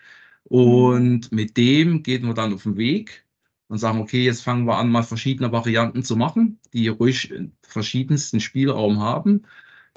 Und 0.46 1.29
mhm. 1.31 1.36
mit 1.36 1.57
dem 1.57 2.01
gehen 2.01 2.25
wir 2.25 2.34
dann 2.34 2.53
auf 2.53 2.63
den 2.63 2.77
Weg 2.77 3.25
und 3.67 3.77
sagen, 3.77 4.00
okay, 4.00 4.24
jetzt 4.24 4.41
fangen 4.41 4.65
wir 4.65 4.77
an, 4.77 4.89
mal 4.89 5.03
verschiedene 5.03 5.51
Varianten 5.51 6.01
zu 6.03 6.15
machen, 6.15 6.60
die 6.72 6.88
ruhig 6.88 7.34
verschiedensten 7.62 8.39
Spielraum 8.39 9.01
haben. 9.01 9.43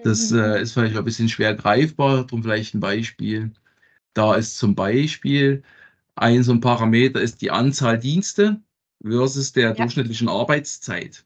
Das 0.03 0.33
mhm. 0.33 0.41
äh, 0.41 0.63
ist 0.63 0.73
vielleicht 0.73 0.97
ein 0.97 1.05
bisschen 1.05 1.29
schwer 1.29 1.55
greifbar, 1.55 2.25
darum 2.25 2.43
vielleicht 2.43 2.75
ein 2.75 2.81
Beispiel. 2.81 3.53
Da 4.15 4.35
ist 4.35 4.59
zum 4.59 4.75
Beispiel 4.75 5.63
ein 6.17 6.43
so 6.43 6.53
ein 6.53 6.61
Parameter 6.61 7.21
ist 7.21 7.41
die 7.41 7.53
Anzahl 7.53 7.99
Dienste 7.99 8.61
versus 9.01 9.53
der 9.53 9.69
ja. 9.69 9.75
durchschnittlichen 9.75 10.29
Arbeitszeit. 10.29 11.25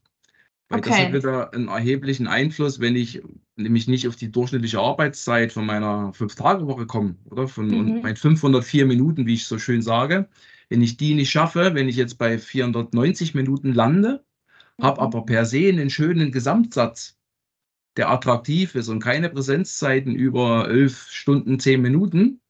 Weil 0.69 0.81
okay. 0.81 0.91
das 0.91 0.99
hat 0.99 1.13
wieder 1.15 1.55
einen 1.55 1.69
erheblichen 1.69 2.27
Einfluss, 2.27 2.79
wenn 2.81 2.95
ich 2.95 3.23
nämlich 3.57 3.89
nicht 3.89 4.09
auf 4.09 4.17
die 4.17 4.31
durchschnittliche 4.31 4.81
Arbeitszeit 4.81 5.53
von 5.53 5.67
meiner 5.67 6.13
Fünf-Tage-Woche 6.13 6.87
komme, 6.87 7.17
oder? 7.31 7.49
Von 7.49 7.69
mhm. 7.69 8.03
meinen 8.03 8.17
504 8.17 8.87
Minuten, 8.87 9.27
wie 9.27 9.35
ich 9.35 9.47
so 9.47 9.59
schön 9.59 9.83
sage. 9.83 10.29
Wenn 10.69 10.83
ich 10.83 10.97
die 10.97 11.15
nicht 11.15 11.31
schaffe, 11.31 11.75
wenn 11.75 11.89
ich 11.89 11.97
jetzt 11.97 12.19
bei 12.19 12.39
490 12.39 13.35
Minuten 13.35 13.73
lande, 13.73 14.25
mhm. 14.79 14.85
habe 14.85 15.01
aber 15.01 15.25
per 15.25 15.45
se 15.45 15.69
einen 15.69 15.91
schönen 15.91 16.33
Gesamtsatz, 16.33 17.17
der 17.97 18.11
attraktiv 18.11 18.75
ist 18.75 18.89
und 18.89 19.01
keine 19.01 19.31
Präsenzzeiten 19.31 20.15
über 20.15 20.69
11 20.69 21.09
Stunden, 21.11 21.61
10 21.61 21.81
Minuten, 21.81 22.41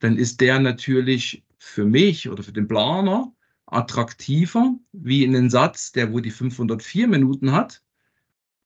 dann 0.00 0.16
ist 0.16 0.40
der 0.40 0.58
natürlich 0.58 1.44
für 1.58 1.84
mich 1.84 2.28
oder 2.28 2.42
für 2.42 2.52
den 2.52 2.66
Planer 2.66 3.32
attraktiver 3.66 4.74
wie 4.92 5.24
in 5.24 5.36
einen 5.36 5.50
Satz, 5.50 5.92
der 5.92 6.12
wo 6.12 6.18
die 6.18 6.32
504 6.32 7.06
Minuten 7.06 7.52
hat, 7.52 7.81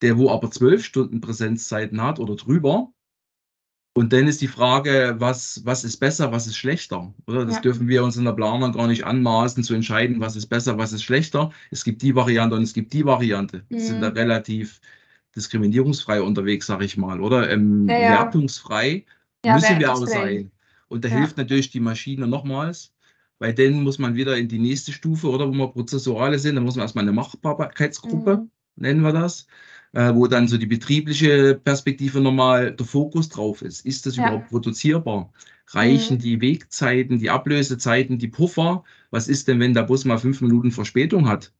der 0.02 0.18
wo 0.18 0.30
aber 0.30 0.50
12 0.50 0.84
Stunden 0.84 1.20
Präsenzzeiten 1.20 2.02
hat 2.02 2.18
oder 2.18 2.36
drüber. 2.36 2.92
Und 3.94 4.12
dann 4.12 4.26
ist 4.26 4.42
die 4.42 4.48
Frage, 4.48 5.16
was, 5.18 5.62
was 5.64 5.82
ist 5.82 5.96
besser, 5.96 6.30
was 6.30 6.46
ist 6.46 6.56
schlechter? 6.56 7.14
Oder? 7.26 7.46
Das 7.46 7.56
ja. 7.56 7.60
dürfen 7.62 7.88
wir 7.88 8.04
uns 8.04 8.18
in 8.18 8.26
der 8.26 8.32
Planung 8.32 8.72
gar 8.72 8.86
nicht 8.88 9.04
anmaßen, 9.04 9.64
zu 9.64 9.72
entscheiden, 9.72 10.20
was 10.20 10.36
ist 10.36 10.48
besser, 10.48 10.76
was 10.76 10.92
ist 10.92 11.02
schlechter. 11.02 11.50
Es 11.70 11.82
gibt 11.82 12.02
die 12.02 12.14
Variante 12.14 12.56
und 12.56 12.62
es 12.62 12.74
gibt 12.74 12.92
die 12.92 13.06
Variante. 13.06 13.64
Mhm. 13.70 13.78
sind 13.78 14.00
da 14.02 14.08
relativ 14.08 14.82
diskriminierungsfrei 15.34 16.20
unterwegs, 16.20 16.66
sage 16.66 16.84
ich 16.84 16.98
mal, 16.98 17.20
oder? 17.20 17.50
Ähm, 17.50 17.88
ja, 17.88 17.98
ja. 17.98 18.10
Wertungsfrei 18.10 19.06
müssen 19.44 19.78
wir 19.78 19.92
auch 19.92 20.06
sein. 20.06 20.50
Und 20.88 21.04
da 21.04 21.08
hilft 21.08 21.36
natürlich 21.36 21.70
die 21.70 21.80
Maschine 21.80 22.26
nochmals, 22.26 22.92
weil 23.38 23.54
dann 23.54 23.82
muss 23.82 23.98
man 23.98 24.14
wieder 24.14 24.36
in 24.36 24.48
die 24.48 24.58
nächste 24.58 24.92
Stufe, 24.92 25.28
oder 25.28 25.48
wo 25.48 25.52
wir 25.52 25.68
prozessuale 25.68 26.38
sind, 26.38 26.56
da 26.56 26.60
muss 26.60 26.76
man 26.76 26.82
erstmal 26.82 27.04
eine 27.04 27.12
Machbarkeitsgruppe, 27.12 28.36
mhm. 28.36 28.50
nennen 28.76 29.00
wir 29.02 29.12
das, 29.12 29.46
äh, 29.96 30.14
wo 30.14 30.26
dann 30.26 30.46
so 30.46 30.58
die 30.58 30.66
betriebliche 30.66 31.54
Perspektive 31.54 32.20
nochmal 32.20 32.70
der 32.70 32.84
Fokus 32.84 33.30
drauf 33.30 33.62
ist. 33.62 33.86
Ist 33.86 34.04
das 34.04 34.16
ja. 34.16 34.24
überhaupt 34.26 34.50
produzierbar? 34.50 35.32
Reichen 35.68 36.18
mhm. 36.18 36.20
die 36.20 36.40
Wegzeiten, 36.42 37.18
die 37.18 37.30
Ablösezeiten, 37.30 38.18
die 38.18 38.28
Puffer? 38.28 38.84
Was 39.10 39.26
ist 39.26 39.48
denn, 39.48 39.58
wenn 39.58 39.72
der 39.72 39.84
Bus 39.84 40.04
mal 40.04 40.18
fünf 40.18 40.42
Minuten 40.42 40.70
Verspätung 40.70 41.26
hat? 41.26 41.50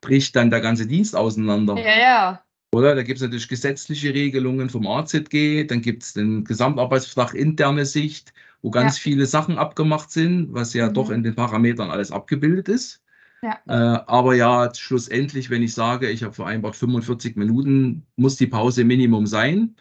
Bricht 0.00 0.34
dann 0.36 0.48
der 0.48 0.62
ganze 0.62 0.86
Dienst 0.86 1.14
auseinander? 1.14 1.76
Ja, 1.76 1.98
ja. 1.98 2.42
Oder 2.74 2.94
da 2.94 3.02
gibt 3.02 3.18
es 3.18 3.22
natürlich 3.22 3.48
gesetzliche 3.48 4.14
Regelungen 4.14 4.70
vom 4.70 4.86
AZG, 4.86 5.66
dann 5.66 5.82
gibt 5.82 6.02
es 6.02 6.14
den 6.14 6.44
Gesamtarbeitsvertrag 6.44 7.34
interne 7.34 7.84
Sicht, 7.84 8.32
wo 8.62 8.70
ganz 8.70 8.96
ja. 8.96 9.02
viele 9.02 9.26
Sachen 9.26 9.58
abgemacht 9.58 10.10
sind, 10.10 10.54
was 10.54 10.72
ja 10.72 10.88
mhm. 10.88 10.94
doch 10.94 11.10
in 11.10 11.22
den 11.22 11.34
Parametern 11.34 11.90
alles 11.90 12.10
abgebildet 12.10 12.70
ist. 12.70 13.01
Ja. 13.42 13.58
Äh, 13.66 14.04
aber 14.06 14.34
ja, 14.34 14.72
schlussendlich, 14.74 15.50
wenn 15.50 15.62
ich 15.62 15.74
sage, 15.74 16.08
ich 16.08 16.22
habe 16.22 16.32
vereinbart 16.32 16.76
45 16.76 17.36
Minuten, 17.36 18.06
muss 18.16 18.36
die 18.36 18.46
Pause 18.46 18.84
Minimum 18.84 19.26
sein. 19.26 19.74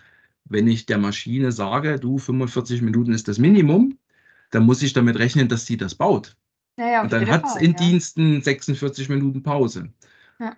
Wenn 0.46 0.68
ich 0.68 0.86
der 0.86 0.98
Maschine 0.98 1.52
sage, 1.52 2.00
du, 2.00 2.18
45 2.18 2.82
Minuten 2.82 3.14
ist 3.14 3.28
das 3.28 3.38
Minimum, 3.38 3.98
dann 4.50 4.66
muss 4.66 4.82
ich 4.82 4.94
damit 4.94 5.20
rechnen, 5.20 5.48
dass 5.48 5.66
sie 5.66 5.78
das 5.78 5.96
baut. 5.96 6.36
Ja, 6.78 7.04
Und 7.04 7.14
dann 7.14 7.30
hat 7.30 7.46
es 7.46 7.56
in 7.56 7.76
Diensten 7.76 8.42
46 8.42 9.10
Minuten 9.10 9.44
Pause. 9.44 9.90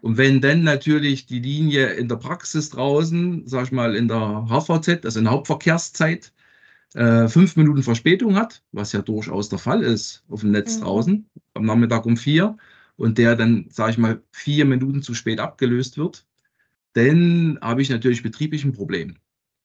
Und 0.02 0.18
wenn 0.18 0.40
dann 0.40 0.64
natürlich 0.64 1.26
die 1.26 1.40
Linie 1.40 1.88
in 1.88 2.08
der 2.08 2.16
Praxis 2.16 2.70
draußen, 2.70 3.46
sag 3.46 3.66
ich 3.66 3.72
mal, 3.74 3.96
in 3.96 4.08
der 4.08 4.46
HVZ, 4.48 5.04
also 5.04 5.20
in 5.20 5.26
der 5.26 5.34
Hauptverkehrszeit, 5.34 6.32
äh, 6.94 7.28
fünf 7.28 7.58
Minuten 7.58 7.84
Verspätung 7.84 8.36
hat, 8.38 8.64
was 8.72 8.94
ja 8.94 9.02
durchaus 9.02 9.50
der 9.50 9.60
Fall 9.60 9.84
ist 9.84 10.24
auf 10.30 10.42
dem 10.42 10.52
Netz 10.52 10.78
mhm. 10.78 10.84
draußen, 10.84 11.30
am 11.56 11.66
Nachmittag 11.66 12.06
um 12.06 12.16
vier, 12.16 12.56
und 12.98 13.18
der 13.18 13.36
dann, 13.36 13.68
sage 13.70 13.92
ich 13.92 13.98
mal, 13.98 14.22
vier 14.32 14.66
Minuten 14.66 15.02
zu 15.02 15.14
spät 15.14 15.40
abgelöst 15.40 15.98
wird, 15.98 16.26
dann 16.94 17.58
habe 17.62 17.82
ich 17.82 17.90
natürlich 17.90 18.24
betrieblich 18.24 18.64
ein 18.64 18.74
Problem. 18.74 19.18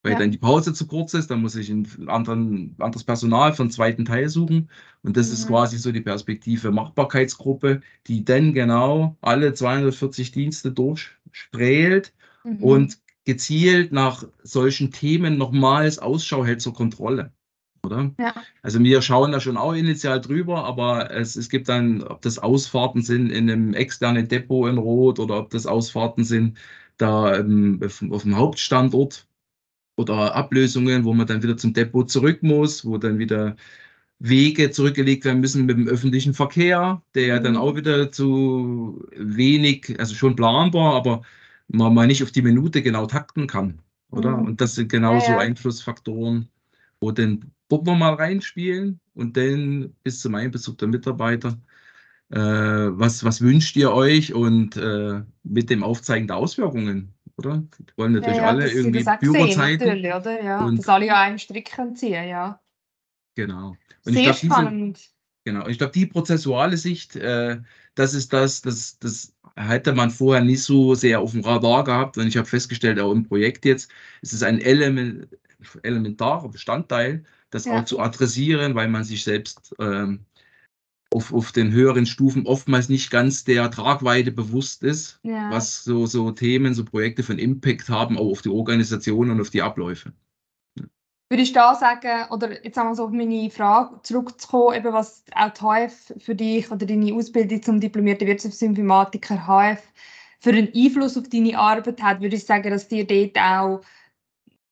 Weil 0.03 0.13
ja. 0.13 0.19
dann 0.21 0.31
die 0.31 0.39
Pause 0.39 0.73
zu 0.73 0.87
kurz 0.87 1.13
ist, 1.15 1.31
dann 1.31 1.43
muss 1.43 1.57
ich 1.57 1.69
ein 1.71 2.09
anderen, 2.09 2.77
anderes 2.79 3.05
Personal 3.05 3.53
für 3.53 3.65
den 3.65 3.71
zweiten 3.71 4.05
Teil 4.05 4.29
suchen. 4.29 4.71
Und 5.03 5.17
das 5.17 5.29
mhm. 5.29 5.33
ist 5.35 5.49
quasi 5.49 5.77
so 5.77 5.91
die 5.91 6.01
Perspektive 6.01 6.71
Machbarkeitsgruppe, 6.71 7.81
die 8.07 8.25
dann 8.25 8.55
genau 8.55 9.17
alle 9.21 9.55
240 9.55 10.31
Dienste 10.31 10.71
durchstrählt 10.71 12.15
mhm. 12.45 12.63
und 12.63 12.99
gezielt 13.25 13.93
nach 13.93 14.25
solchen 14.43 14.93
Themen 14.93 15.37
nochmals 15.37 15.99
Ausschau 15.99 16.47
hält 16.47 16.63
zur 16.63 16.75
Kontrolle. 16.75 17.33
Oder? 17.83 18.11
Ja. 18.19 18.35
Also 18.63 18.81
wir 18.81 19.03
schauen 19.03 19.33
da 19.33 19.41
schon 19.41 19.57
auch 19.57 19.73
initial 19.73 20.21
drüber, 20.21 20.65
aber 20.65 21.11
es, 21.11 21.37
es 21.37 21.49
gibt 21.49 21.69
dann, 21.69 22.03
ob 22.03 22.23
das 22.23 22.39
Ausfahrten 22.39 23.03
sind 23.03 23.31
in 23.31 23.51
einem 23.51 23.75
externen 23.75 24.29
Depot 24.29 24.69
in 24.69 24.79
Rot 24.79 25.19
oder 25.19 25.39
ob 25.39 25.51
das 25.51 25.67
Ausfahrten 25.67 26.25
sind 26.25 26.59
da 26.97 27.37
ähm, 27.39 27.81
auf, 27.85 28.03
auf 28.11 28.23
dem 28.23 28.37
Hauptstandort, 28.37 29.29
oder 29.99 30.35
Ablösungen, 30.35 31.05
wo 31.05 31.13
man 31.13 31.27
dann 31.27 31.43
wieder 31.43 31.57
zum 31.57 31.73
Depot 31.75 32.09
zurück 32.09 32.43
muss, 32.43 32.85
wo 32.85 32.99
dann 32.99 33.19
wieder 33.19 33.57
Wege 34.21 34.71
zurückgelegt 34.71 35.25
werden 35.25 35.41
müssen 35.41 35.67
mit 35.67 35.77
dem 35.77 35.89
öffentlichen 35.89 36.35
Verkehr, 36.35 37.03
der 37.15 37.27
ja 37.27 37.39
dann 37.41 37.53
mhm. 37.55 37.59
auch 37.59 37.77
wieder 37.77 38.11
zu 38.13 39.05
wenig, 39.17 39.99
also 39.99 40.15
schon 40.15 40.37
planbar, 40.37 40.95
aber 40.95 41.23
man 41.69 41.95
mal 41.95 42.07
nicht 42.07 42.23
auf 42.23 42.31
die 42.31 42.43
Minute 42.43 42.83
genau 42.83 43.07
takten 43.07 43.47
kann, 43.47 43.81
oder? 44.11 44.37
Mhm. 44.37 44.47
Und 44.47 44.61
das 44.61 44.75
sind 44.77 44.91
genauso 44.91 45.27
ja, 45.27 45.33
ja. 45.33 45.39
Einflussfaktoren, 45.39 46.49
wo 47.01 47.11
dann 47.11 47.51
wir 47.71 47.95
mal 47.95 48.15
reinspielen 48.15 49.01
und 49.15 49.37
dann 49.37 49.95
bis 50.03 50.21
zum 50.21 50.35
Einbezug 50.35 50.79
der 50.79 50.89
Mitarbeiter. 50.89 51.59
Äh, 52.31 52.39
was, 52.39 53.25
was 53.25 53.41
wünscht 53.41 53.77
ihr 53.77 53.93
euch 53.93 54.35
und 54.35 54.77
äh, 54.77 55.23
mit 55.45 55.71
dem 55.71 55.83
Aufzeigen 55.83 56.27
der 56.27 56.37
Auswirkungen 56.37 57.15
oder? 57.39 57.63
Die 57.79 57.97
wollen 57.97 58.13
natürlich 58.13 58.37
ja, 58.37 58.43
ja, 58.43 58.49
alle 58.49 58.71
irgendwie 58.71 59.05
Bürozeiten. 59.21 60.05
Ja, 60.05 60.65
und, 60.65 60.79
dass 60.79 60.89
alle 60.89 61.07
ja 61.07 61.21
einen 61.23 61.39
Strick 61.39 61.71
ziehen, 61.95 62.29
ja. 62.29 62.61
Genau. 63.37 63.77
Und 64.05 64.13
Sehr 64.13 64.31
ich 64.31 64.41
glaub, 64.41 64.53
spannend. 64.53 64.99
Diese, 64.99 65.11
genau. 65.45 65.69
Ich 65.69 65.79
glaube, 65.79 65.93
die 65.93 66.07
prozessuale 66.07 66.77
Sicht, 66.77 67.17
äh, 67.17 67.61
das 67.95 68.15
ist 68.15 68.33
das, 68.33 68.61
das, 68.63 68.99
das 68.99 69.35
hätte 69.57 69.93
man 69.93 70.11
vorher 70.11 70.43
nicht 70.45 70.63
so 70.63 70.95
sehr 70.95 71.21
auf 71.21 71.33
dem 71.33 71.43
Radar 71.43 71.85
gehabt. 71.85 72.19
Und 72.19 72.27
ich 72.27 72.37
habe 72.37 72.49
festgestellt, 72.49 72.99
auch 72.99 73.13
im 73.13 73.25
Projekt 73.25 73.65
jetzt, 73.65 73.91
ist 74.21 74.33
es 74.33 74.43
ein 74.43 74.61
Element, 74.61 75.29
elementarer 75.83 76.49
Bestandteil, 76.49 77.25
das 77.51 77.65
ja. 77.65 77.81
auch 77.81 77.85
zu 77.85 78.01
adressieren, 78.01 78.75
weil 78.75 78.89
man 78.89 79.05
sich 79.05 79.25
selbst 79.25 79.75
ähm, 79.79 80.25
auf, 81.11 81.33
auf 81.33 81.53
den 81.53 81.73
höheren 81.73 82.07
Stufen 82.07 82.47
oftmals 82.47 82.89
nicht 82.89 83.11
ganz 83.11 83.45
der 83.45 83.71
Tragweite 83.71 84.31
bewusst 84.31 84.83
ist, 84.83 85.19
ja. 85.23 85.51
was 85.51 85.85
so, 85.85 86.07
so 86.07 86.31
Themen, 86.31 86.75
so 86.75 86.85
Projekte 86.85 87.23
von 87.23 87.39
Impact 87.39 87.89
haben, 87.89 88.19
auch 88.19 88.31
auf 88.31 88.43
die 88.43 88.51
Organisation 88.51 89.31
und 89.31 89.41
auf 89.41 89.51
die 89.51 89.63
Abläufe. 89.63 90.13
Würde 91.31 91.43
ich 91.43 91.53
da 91.53 91.75
sagen, 91.75 92.31
oder 92.31 92.65
jetzt 92.65 92.79
einmal 92.79 92.95
so 92.95 93.05
auf 93.05 93.11
meine 93.11 93.51
Frage 93.51 94.01
zurückzukommen, 94.03 94.77
eben 94.77 94.95
was 94.95 95.25
auch 95.35 95.51
die 95.51 95.61
HF 95.61 96.15
für 96.25 96.35
dich 96.35 96.71
oder 96.71 96.87
deine 96.87 97.13
Ausbildung 97.13 97.63
zum 97.63 97.81
diplomierten 97.81 98.27
Wirtschaftsinformatiker 98.27 99.47
HF 99.47 99.83
für 100.41 100.51
einen 100.51 100.73
Einfluss 100.75 101.19
auf 101.19 101.29
deine 101.29 101.59
Arbeit 101.59 102.03
hat, 102.03 102.21
würde 102.23 102.37
ich 102.37 102.47
sagen, 102.47 102.71
dass 102.71 102.89
dir 102.89 103.07
dort 103.07 103.37
auch 103.37 103.83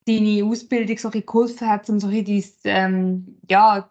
deine 0.07 0.45
Ausbildung 0.45 0.99
so 0.99 1.11
geholfen 1.11 1.69
hat, 1.69 1.89
um 1.91 2.01
so 2.01 2.09
ein 2.09 2.25
dein, 2.25 2.45
ähm, 2.65 3.39
ja, 3.49 3.91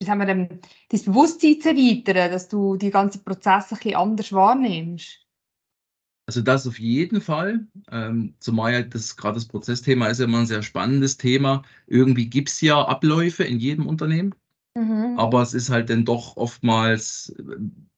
wie 0.00 0.06
sagen 0.06 0.20
wir 0.20 0.26
denn, 0.26 0.60
dein 0.90 1.04
Bewusstsein 1.04 1.60
zu 1.60 1.68
erweitern, 1.70 2.32
dass 2.32 2.48
du 2.48 2.76
die 2.76 2.90
ganzen 2.90 3.22
Prozesse 3.24 3.74
ein 3.74 3.78
bisschen 3.78 3.96
anders 3.96 4.32
wahrnimmst? 4.32 5.20
Also 6.26 6.40
das 6.40 6.66
auf 6.66 6.78
jeden 6.78 7.20
Fall. 7.20 7.66
Ähm, 7.90 8.34
zumal 8.38 8.84
das 8.84 9.16
gerade 9.16 9.34
das 9.34 9.46
Prozessthema 9.46 10.06
ist 10.06 10.18
ja 10.18 10.24
immer 10.24 10.38
ein 10.38 10.46
sehr 10.46 10.62
spannendes 10.62 11.16
Thema. 11.18 11.62
Irgendwie 11.86 12.26
gibt 12.26 12.48
es 12.48 12.60
ja 12.60 12.82
Abläufe 12.82 13.44
in 13.44 13.58
jedem 13.58 13.86
Unternehmen, 13.86 14.34
mhm. 14.74 15.18
aber 15.18 15.42
es 15.42 15.52
ist 15.52 15.68
halt 15.68 15.90
dann 15.90 16.06
doch 16.06 16.36
oftmals, 16.36 17.34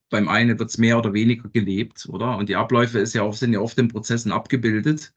beim 0.09 0.27
einen 0.27 0.59
wird 0.59 0.69
es 0.69 0.77
mehr 0.77 0.97
oder 0.97 1.13
weniger 1.13 1.47
gelebt, 1.49 2.07
oder? 2.09 2.37
Und 2.37 2.49
die 2.49 2.55
Abläufe 2.57 2.99
ist 2.99 3.13
ja 3.13 3.23
oft, 3.23 3.39
sind 3.39 3.53
ja 3.53 3.59
oft 3.59 3.77
in 3.77 3.87
Prozessen 3.87 4.31
abgebildet. 4.31 5.13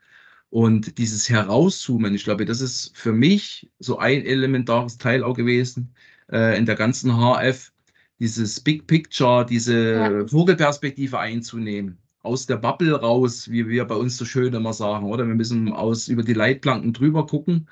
Und 0.51 0.99
dieses 0.99 1.29
Herauszoomen, 1.29 2.15
ich 2.15 2.25
glaube, 2.25 2.45
das 2.45 2.61
ist 2.61 2.97
für 2.97 3.13
mich 3.13 3.71
so 3.79 3.99
ein 3.99 4.25
elementares 4.25 4.99
Teil 4.99 5.23
auch 5.23 5.35
gewesen, 5.35 5.95
äh, 6.31 6.59
in 6.59 6.67
der 6.67 6.75
ganzen 6.75 7.13
HF 7.13 7.73
dieses 8.19 8.61
Big 8.61 8.87
Picture, 8.87 9.47
diese 9.47 9.93
ja. 9.93 10.27
Vogelperspektive 10.27 11.19
einzunehmen. 11.19 11.99
Aus 12.23 12.47
der 12.47 12.57
Bubble 12.57 13.01
raus, 13.01 13.51
wie 13.51 13.67
wir 13.69 13.85
bei 13.87 13.95
uns 13.95 14.17
so 14.19 14.25
schön 14.25 14.53
immer 14.53 14.75
sagen, 14.75 15.07
oder? 15.07 15.27
Wir 15.27 15.35
müssen 15.35 15.73
aus, 15.73 16.09
über 16.09 16.23
die 16.23 16.35
Leitplanken 16.35 16.93
drüber 16.93 17.27
gucken 17.27 17.69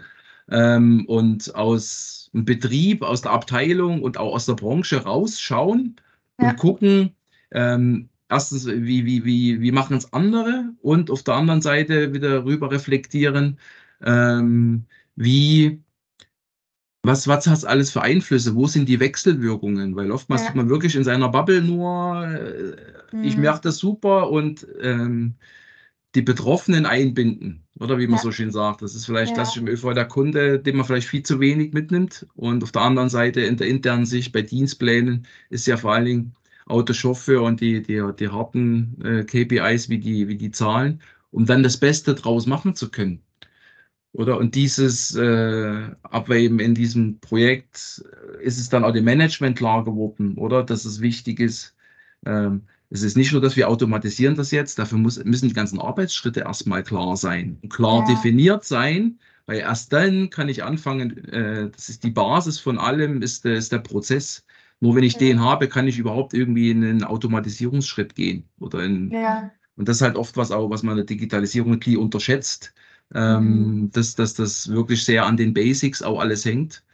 ähm, 0.51 1.05
und 1.07 1.55
aus 1.55 2.31
dem 2.33 2.45
Betrieb, 2.45 3.03
aus 3.03 3.23
der 3.23 3.33
Abteilung 3.33 4.03
und 4.03 4.17
auch 4.17 4.35
aus 4.35 4.47
der 4.47 4.55
Branche 4.55 5.03
rausschauen 5.03 5.97
ja. 6.41 6.51
und 6.51 6.57
gucken, 6.57 7.15
ähm, 7.51 8.09
erstens, 8.29 8.67
wie, 8.67 9.05
wie, 9.07 9.25
wie, 9.25 9.61
wie 9.61 9.73
machen 9.73 9.97
es 9.97 10.13
andere 10.13 10.75
und 10.83 11.11
auf 11.11 11.23
der 11.23 11.35
anderen 11.35 11.63
Seite 11.63 12.13
wieder 12.13 12.45
rüber 12.45 12.71
reflektieren, 12.71 13.59
ähm, 14.03 14.85
wie 15.17 15.83
was, 17.03 17.27
was 17.29 17.47
hat 17.47 17.59
es 17.59 17.65
alles 17.65 17.91
für 17.91 18.03
Einflüsse? 18.03 18.55
Wo 18.55 18.67
sind 18.67 18.89
die 18.89 19.01
Wechselwirkungen? 19.01 19.97
Weil 19.97 20.11
oftmals 20.11 20.43
ja. 20.43 20.49
tut 20.49 20.57
man 20.57 20.69
wirklich 20.69 20.95
in 20.95 21.05
seiner 21.05 21.29
Bubble 21.29 21.63
nur, 21.63 22.27
äh, 22.27 23.17
mhm. 23.17 23.25
ich 23.25 23.37
mache 23.37 23.63
das 23.63 23.79
super 23.79 24.31
und 24.31 24.67
ähm, 24.81 25.37
die 26.15 26.23
Betroffenen 26.23 26.87
einbinden, 26.87 27.65
oder 27.79 27.99
wie 27.99 28.07
man 28.07 28.17
Ja. 28.17 28.23
so 28.23 28.33
schön 28.33 28.51
sagt. 28.51 28.83
Das 28.83 28.95
ist 28.95 29.07
vielleicht 29.07 29.31
Ja. 29.31 29.35
klassisch 29.37 29.59
im 29.59 29.69
ÖV 29.69 29.95
der 29.95 30.07
Kunde, 30.07 30.59
den 30.59 30.77
man 30.77 30.87
vielleicht 30.87 31.09
viel 31.09 31.23
zu 31.23 31.39
wenig 31.41 31.73
mitnimmt. 31.73 32.27
Und 32.35 32.63
auf 32.63 32.73
der 32.73 32.83
anderen 32.83 33.09
Seite 33.09 33.41
in 33.43 33.57
der 33.57 33.69
internen 33.69 34.07
Sicht 34.07 34.33
bei 34.33 34.43
Dienstplänen 34.43 35.27
ist 35.51 35.67
ja 35.67 35.77
vor 35.77 35.95
allen 35.95 36.05
Dingen 36.07 36.35
Autochauffeur 36.69 37.43
und 37.43 37.61
die, 37.61 37.83
die, 37.83 38.03
die 38.19 38.29
harten 38.29 39.01
äh, 39.05 39.25
KPIs 39.25 39.89
wie 39.89 39.99
die, 39.99 40.29
wie 40.29 40.37
die 40.37 40.51
Zahlen, 40.51 41.03
um 41.31 41.47
dann 41.47 41.63
das 41.63 41.77
Beste 41.79 42.15
draus 42.15 42.47
machen 42.47 42.75
zu 42.75 42.91
können. 42.91 43.23
Oder? 44.13 44.39
Und 44.39 44.55
dieses 44.55 45.15
äh, 45.15 45.91
Abwägen 46.03 46.61
in 46.61 46.75
diesem 46.75 47.21
Projekt 47.21 48.03
äh, 48.41 48.45
ist 48.45 48.59
es 48.59 48.69
dann 48.69 48.85
auch 48.85 48.93
dem 48.93 49.05
Management 49.05 49.57
klar 49.59 49.85
geworden, 49.85 50.37
oder? 50.39 50.65
Dass 50.65 50.85
es 50.85 51.01
wichtig 51.01 51.41
ist. 51.41 51.77
Ähm, 52.27 52.63
es 52.91 53.03
ist 53.03 53.17
nicht 53.17 53.33
nur, 53.33 53.41
dass 53.43 53.57
wir 53.57 53.69
automatisieren 53.69 54.35
das 54.35 54.51
jetzt, 54.51 54.79
dafür 54.79 54.99
muss, 54.99 55.23
müssen 55.25 55.49
die 55.49 55.55
ganzen 55.55 55.79
Arbeitsschritte 55.81 56.41
erstmal 56.41 56.83
klar 56.83 57.17
sein 57.17 57.59
und 57.63 57.69
klar 57.71 57.99
Ja. 57.99 58.03
definiert 58.03 58.65
sein, 58.65 59.19
weil 59.47 59.59
erst 59.59 59.93
dann 59.93 60.31
kann 60.31 60.49
ich 60.49 60.65
anfangen, 60.65 61.25
äh, 61.29 61.71
das 61.71 61.89
ist 61.91 62.03
die 62.05 62.11
Basis 62.11 62.59
von 62.59 62.79
allem, 62.79 63.23
ist, 63.23 63.45
der- 63.45 63.57
ist 63.57 63.73
der 63.73 63.79
Prozess. 63.81 64.45
Nur 64.81 64.95
wenn 64.97 65.03
ich 65.05 65.15
Ja. 65.15 65.19
den 65.21 65.41
habe, 65.41 65.69
kann 65.69 65.89
ich 65.89 65.99
überhaupt 65.99 66.35
irgendwie 66.35 66.71
in 66.71 66.85
einen 66.85 67.05
Automatisierungsschritt 67.05 68.15
gehen 68.15 68.49
oder 68.61 68.85
in, 68.85 69.11
Ja. 69.13 69.51
und 69.77 69.89
das 69.89 69.97
ist 69.99 70.03
halt 70.03 70.17
oft 70.17 70.37
was 70.37 70.51
auch, 70.53 70.71
was 70.71 70.83
man 70.83 70.93
in 70.93 70.99
der 70.99 71.07
Digitalisierung 71.07 71.81
viel 71.83 71.99
unterschätzt, 71.99 72.75
ähm, 73.15 73.91
dass, 73.93 74.15
dass 74.17 74.35
das 74.35 74.69
wirklich 74.71 75.05
sehr 75.05 75.27
an 75.27 75.37
den 75.37 75.55
Basics 75.55 76.03
auch 76.03 76.21
alles 76.21 76.45
hängt. 76.45 76.85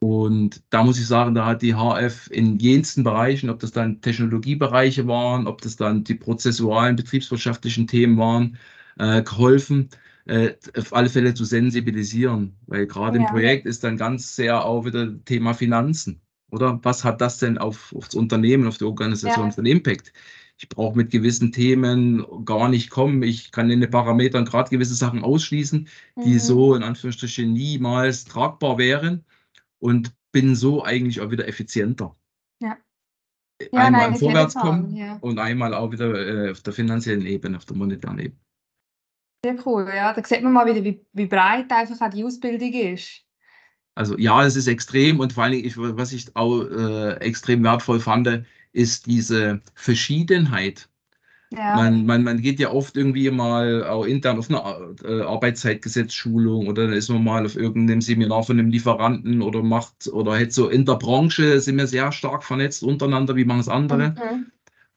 Und 0.00 0.62
da 0.70 0.82
muss 0.82 0.98
ich 0.98 1.06
sagen, 1.06 1.34
da 1.34 1.46
hat 1.46 1.62
die 1.62 1.74
HF 1.74 2.28
in 2.30 2.58
jensten 2.58 3.04
Bereichen, 3.04 3.48
ob 3.50 3.60
das 3.60 3.70
dann 3.72 4.00
Technologiebereiche 4.00 5.06
waren, 5.06 5.46
ob 5.46 5.60
das 5.62 5.76
dann 5.76 6.02
die 6.04 6.14
prozessualen, 6.16 6.96
betriebswirtschaftlichen 6.96 7.86
Themen 7.86 8.18
waren, 8.18 8.58
äh, 8.98 9.22
geholfen, 9.22 9.90
äh, 10.26 10.54
auf 10.76 10.92
alle 10.92 11.08
Fälle 11.08 11.34
zu 11.34 11.44
sensibilisieren. 11.44 12.56
Weil 12.66 12.86
gerade 12.86 13.16
im 13.18 13.24
Ja. 13.24 13.30
Projekt 13.30 13.66
ist 13.66 13.84
dann 13.84 13.96
ganz 13.96 14.34
sehr 14.36 14.64
auch 14.64 14.84
wieder 14.84 15.24
Thema 15.24 15.54
Finanzen. 15.54 16.20
Oder 16.52 16.78
was 16.82 17.02
hat 17.02 17.20
das 17.20 17.38
denn 17.38 17.58
auf, 17.58 17.94
auf 17.96 18.06
das 18.06 18.14
Unternehmen, 18.14 18.66
auf 18.68 18.78
die 18.78 18.84
Organisation 18.84 19.46
Ja. 19.46 19.50
für 19.50 19.58
einen 19.58 19.66
Impact? 19.66 20.12
Ich 20.58 20.68
brauche 20.68 20.96
mit 20.96 21.10
gewissen 21.10 21.50
Themen 21.50 22.24
gar 22.44 22.68
nicht 22.68 22.90
kommen. 22.90 23.22
Ich 23.22 23.50
kann 23.50 23.70
in 23.70 23.80
den 23.80 23.90
Parametern 23.90 24.44
gerade 24.44 24.70
gewisse 24.70 24.94
Sachen 24.94 25.24
ausschließen, 25.24 25.88
die 26.24 26.34
Mhm. 26.34 26.38
so 26.38 26.74
in 26.74 26.82
Anführungsstrichen 26.82 27.52
niemals 27.52 28.24
tragbar 28.24 28.78
wären 28.78 29.24
und 29.80 30.14
bin 30.30 30.54
so 30.54 30.84
eigentlich 30.84 31.20
auch 31.20 31.30
wieder 31.30 31.48
effizienter. 31.48 32.14
Ja. 32.62 32.76
Ja, 33.60 33.68
einmal 33.72 34.02
nein, 34.02 34.12
im 34.12 34.18
Vorwärtskommen 34.18 34.94
ja. 34.96 35.16
und 35.20 35.38
einmal 35.38 35.72
auch 35.74 35.90
wieder 35.90 36.46
äh, 36.46 36.50
auf 36.50 36.60
der 36.62 36.72
finanziellen 36.72 37.26
Ebene, 37.26 37.56
auf 37.56 37.64
der 37.64 37.76
monetären 37.76 38.18
Ebene. 38.18 38.40
Sehr 39.44 39.56
cool, 39.66 39.88
ja. 39.88 40.12
Da 40.12 40.22
sieht 40.22 40.42
man 40.42 40.52
mal 40.52 40.66
wieder, 40.66 40.84
wie, 40.84 41.04
wie 41.12 41.26
breit 41.26 41.72
einfach 41.72 42.00
auch 42.00 42.10
die 42.10 42.24
Ausbildung 42.24 42.72
ist. 42.72 43.24
Also 43.94 44.16
ja, 44.18 44.44
es 44.44 44.56
ist 44.56 44.68
extrem 44.68 45.20
und 45.20 45.32
vor 45.34 45.44
allen 45.44 45.52
Dingen, 45.52 45.66
ich, 45.66 45.76
was 45.76 46.12
ich 46.12 46.34
auch 46.34 46.62
äh, 46.62 47.14
extrem 47.20 47.62
wertvoll 47.62 48.00
fand, 48.00 48.44
ist 48.72 49.06
diese 49.06 49.60
Verschiedenheit. 49.74 50.88
Ja. 51.50 51.76
Man, 51.76 52.06
man, 52.06 52.22
man 52.24 52.40
geht 52.40 52.58
ja 52.58 52.70
oft 52.70 52.96
irgendwie 52.96 53.30
mal 53.30 53.84
auch 53.84 54.06
intern 54.06 54.38
auf 54.38 54.48
eine 54.48 54.94
äh, 55.04 55.20
Arbeitszeitgesetzschulung 55.22 56.66
oder 56.66 56.86
dann 56.86 56.94
ist 56.94 57.10
man 57.10 57.22
mal 57.22 57.44
auf 57.44 57.56
irgendeinem 57.56 58.00
Seminar 58.00 58.42
von 58.42 58.58
einem 58.58 58.70
Lieferanten 58.70 59.42
oder 59.42 59.62
macht 59.62 60.08
oder 60.08 60.36
hätte 60.36 60.52
so 60.52 60.68
in 60.70 60.86
der 60.86 60.94
Branche 60.94 61.60
sind 61.60 61.76
wir 61.76 61.86
sehr 61.86 62.10
stark 62.12 62.42
vernetzt 62.44 62.82
untereinander, 62.82 63.36
wie 63.36 63.44
machen 63.44 63.60
es 63.60 63.68
andere. 63.68 64.10
Mhm. 64.10 64.46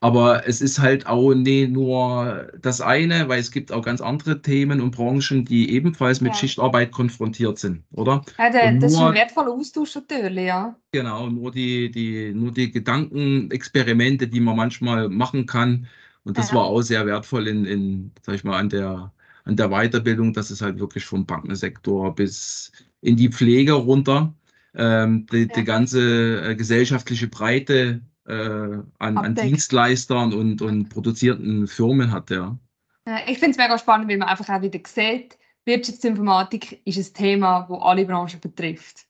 Aber 0.02 0.48
es 0.48 0.62
ist 0.62 0.78
halt 0.80 1.08
auch 1.08 1.34
nicht 1.34 1.72
nur 1.72 2.52
das 2.62 2.80
eine, 2.82 3.28
weil 3.28 3.40
es 3.40 3.50
gibt 3.50 3.72
auch 3.72 3.84
ganz 3.84 4.02
andere 4.02 4.42
Themen 4.42 4.80
und 4.82 4.92
Branchen, 4.92 5.46
die 5.46 5.72
ebenfalls 5.72 6.22
mit 6.22 6.34
Ja. 6.34 6.40
Schichtarbeit 6.40 6.92
konfrontiert 6.92 7.58
sind, 7.58 7.84
oder? 7.92 8.22
Ja, 8.38 8.50
der, 8.52 8.68
Und 8.70 8.82
das 8.82 8.92
ist 8.94 9.00
nur- 9.00 9.10
ein 9.10 9.16
wertvoller 9.16 9.52
Austausch 9.54 9.96
natürlich, 9.96 10.46
ja. 10.46 10.76
Genau, 10.92 11.30
nur 11.30 11.52
die, 11.52 11.90
die, 11.90 12.34
nur 12.36 12.52
die 12.52 12.72
Gedankenexperimente, 12.72 14.28
die 14.28 14.40
man 14.40 14.56
manchmal 14.58 15.10
machen 15.10 15.46
kann. 15.46 15.88
Und 16.24 16.38
das 16.38 16.50
Ja. 16.50 16.56
war 16.58 16.64
auch 16.66 16.82
sehr 16.82 17.06
wertvoll 17.06 17.48
in, 17.48 17.66
in, 17.66 18.12
sag 18.22 18.36
ich 18.36 18.44
mal, 18.44 18.58
an 18.58 18.70
der, 18.70 19.12
an 19.46 19.56
der 19.56 19.70
Weiterbildung, 19.70 20.34
dass 20.34 20.50
es 20.50 20.62
halt 20.62 20.80
wirklich 20.80 21.06
vom 21.06 21.26
Bankensektor 21.26 22.14
bis 22.16 22.72
in 23.02 23.16
die 23.16 23.30
Pflege 23.30 23.74
runter 23.74 24.34
ähm, 24.76 25.26
die, 25.32 25.42
Ja. 25.44 25.48
die 25.56 25.64
ganze 25.64 26.42
äh, 26.52 26.56
gesellschaftliche 26.56 27.28
Breite 27.28 28.02
an, 28.34 28.86
an 29.00 29.18
Abdeckt. 29.18 29.44
Dienstleistern 29.48 30.34
und, 30.34 30.62
und 30.62 30.90
produzierenden 30.90 31.68
Firmen 31.68 32.12
hat, 32.12 32.30
ja. 32.32 32.58
Ich 33.28 33.38
finde 33.38 33.52
es 33.52 33.58
mega 33.58 33.78
spannend, 33.78 34.10
weil 34.10 34.18
man 34.18 34.28
einfach 34.30 34.50
auch 34.50 34.62
wieder 34.62 34.80
sieht, 34.88 35.38
Wirtschaftsinformatik 35.66 36.82
ist 36.86 36.98
ein 36.98 37.14
Thema, 37.14 37.68
das 37.70 37.80
alle 37.82 38.06
Branchen 38.06 38.40
betrifft. 38.40 39.06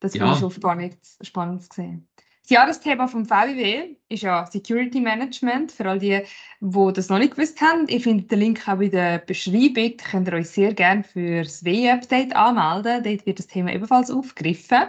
Das 0.00 0.12
finde 0.12 0.26
Ja. 0.26 0.32
ich 0.32 0.38
schon 0.38 0.50
spannend, 0.50 0.96
spannend 1.22 1.62
zu 1.62 1.68
sehen. 1.74 2.08
Das 2.42 2.50
Jahresthema 2.50 3.06
vom 3.06 3.24
VWW 3.24 3.96
ist 4.10 4.22
ja 4.22 4.44
Security 4.44 5.00
Management. 5.00 5.72
Für 5.72 5.88
all 5.88 5.98
die, 5.98 6.20
die 6.60 6.92
das 6.92 7.08
noch 7.08 7.18
nicht 7.18 7.34
gewusst 7.36 7.58
haben, 7.62 7.88
ihr 7.88 8.00
findet 8.00 8.30
den 8.30 8.38
Link 8.38 8.68
auch 8.68 8.80
in 8.80 8.90
der 8.90 9.18
Beschreibung. 9.18 9.96
Da 9.96 10.04
könnt 10.10 10.28
ihr 10.28 10.34
euch 10.34 10.50
sehr 10.50 10.74
gerne 10.74 11.04
für 11.04 11.42
das 11.42 11.64
WE-Update 11.64 12.36
anmelden. 12.36 13.02
Dort 13.02 13.24
wird 13.26 13.38
das 13.38 13.46
Thema 13.46 13.72
ebenfalls 13.72 14.10
aufgegriffen. 14.10 14.88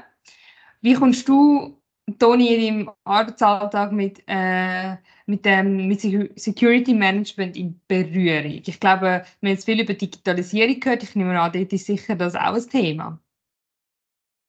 Wie 0.81 0.95
kommst 0.95 1.29
du, 1.29 1.79
Toni, 2.19 2.53
in 2.55 2.85
deinem 2.85 2.91
Arbeitsalltag 3.03 3.91
mit, 3.91 4.23
äh, 4.27 4.97
mit 5.25 5.43
dem 5.45 5.87
mit 5.87 5.99
Secu- 6.01 6.31
Security 6.39 6.93
Management 6.93 7.57
in 7.57 7.79
Berührung? 7.87 8.61
Ich 8.65 8.79
glaube, 8.79 9.01
wir 9.01 9.11
haben 9.25 9.47
jetzt 9.47 9.65
viel 9.65 9.81
über 9.81 9.93
Digitalisierung 9.93 10.79
gehört. 10.79 11.03
Ich 11.03 11.15
nehme 11.15 11.39
an, 11.39 11.51
dort 11.51 11.73
ist 11.73 11.85
sicher 11.87 12.15
das 12.15 12.35
auch 12.35 12.53
ein 12.55 12.69
Thema. 12.69 13.19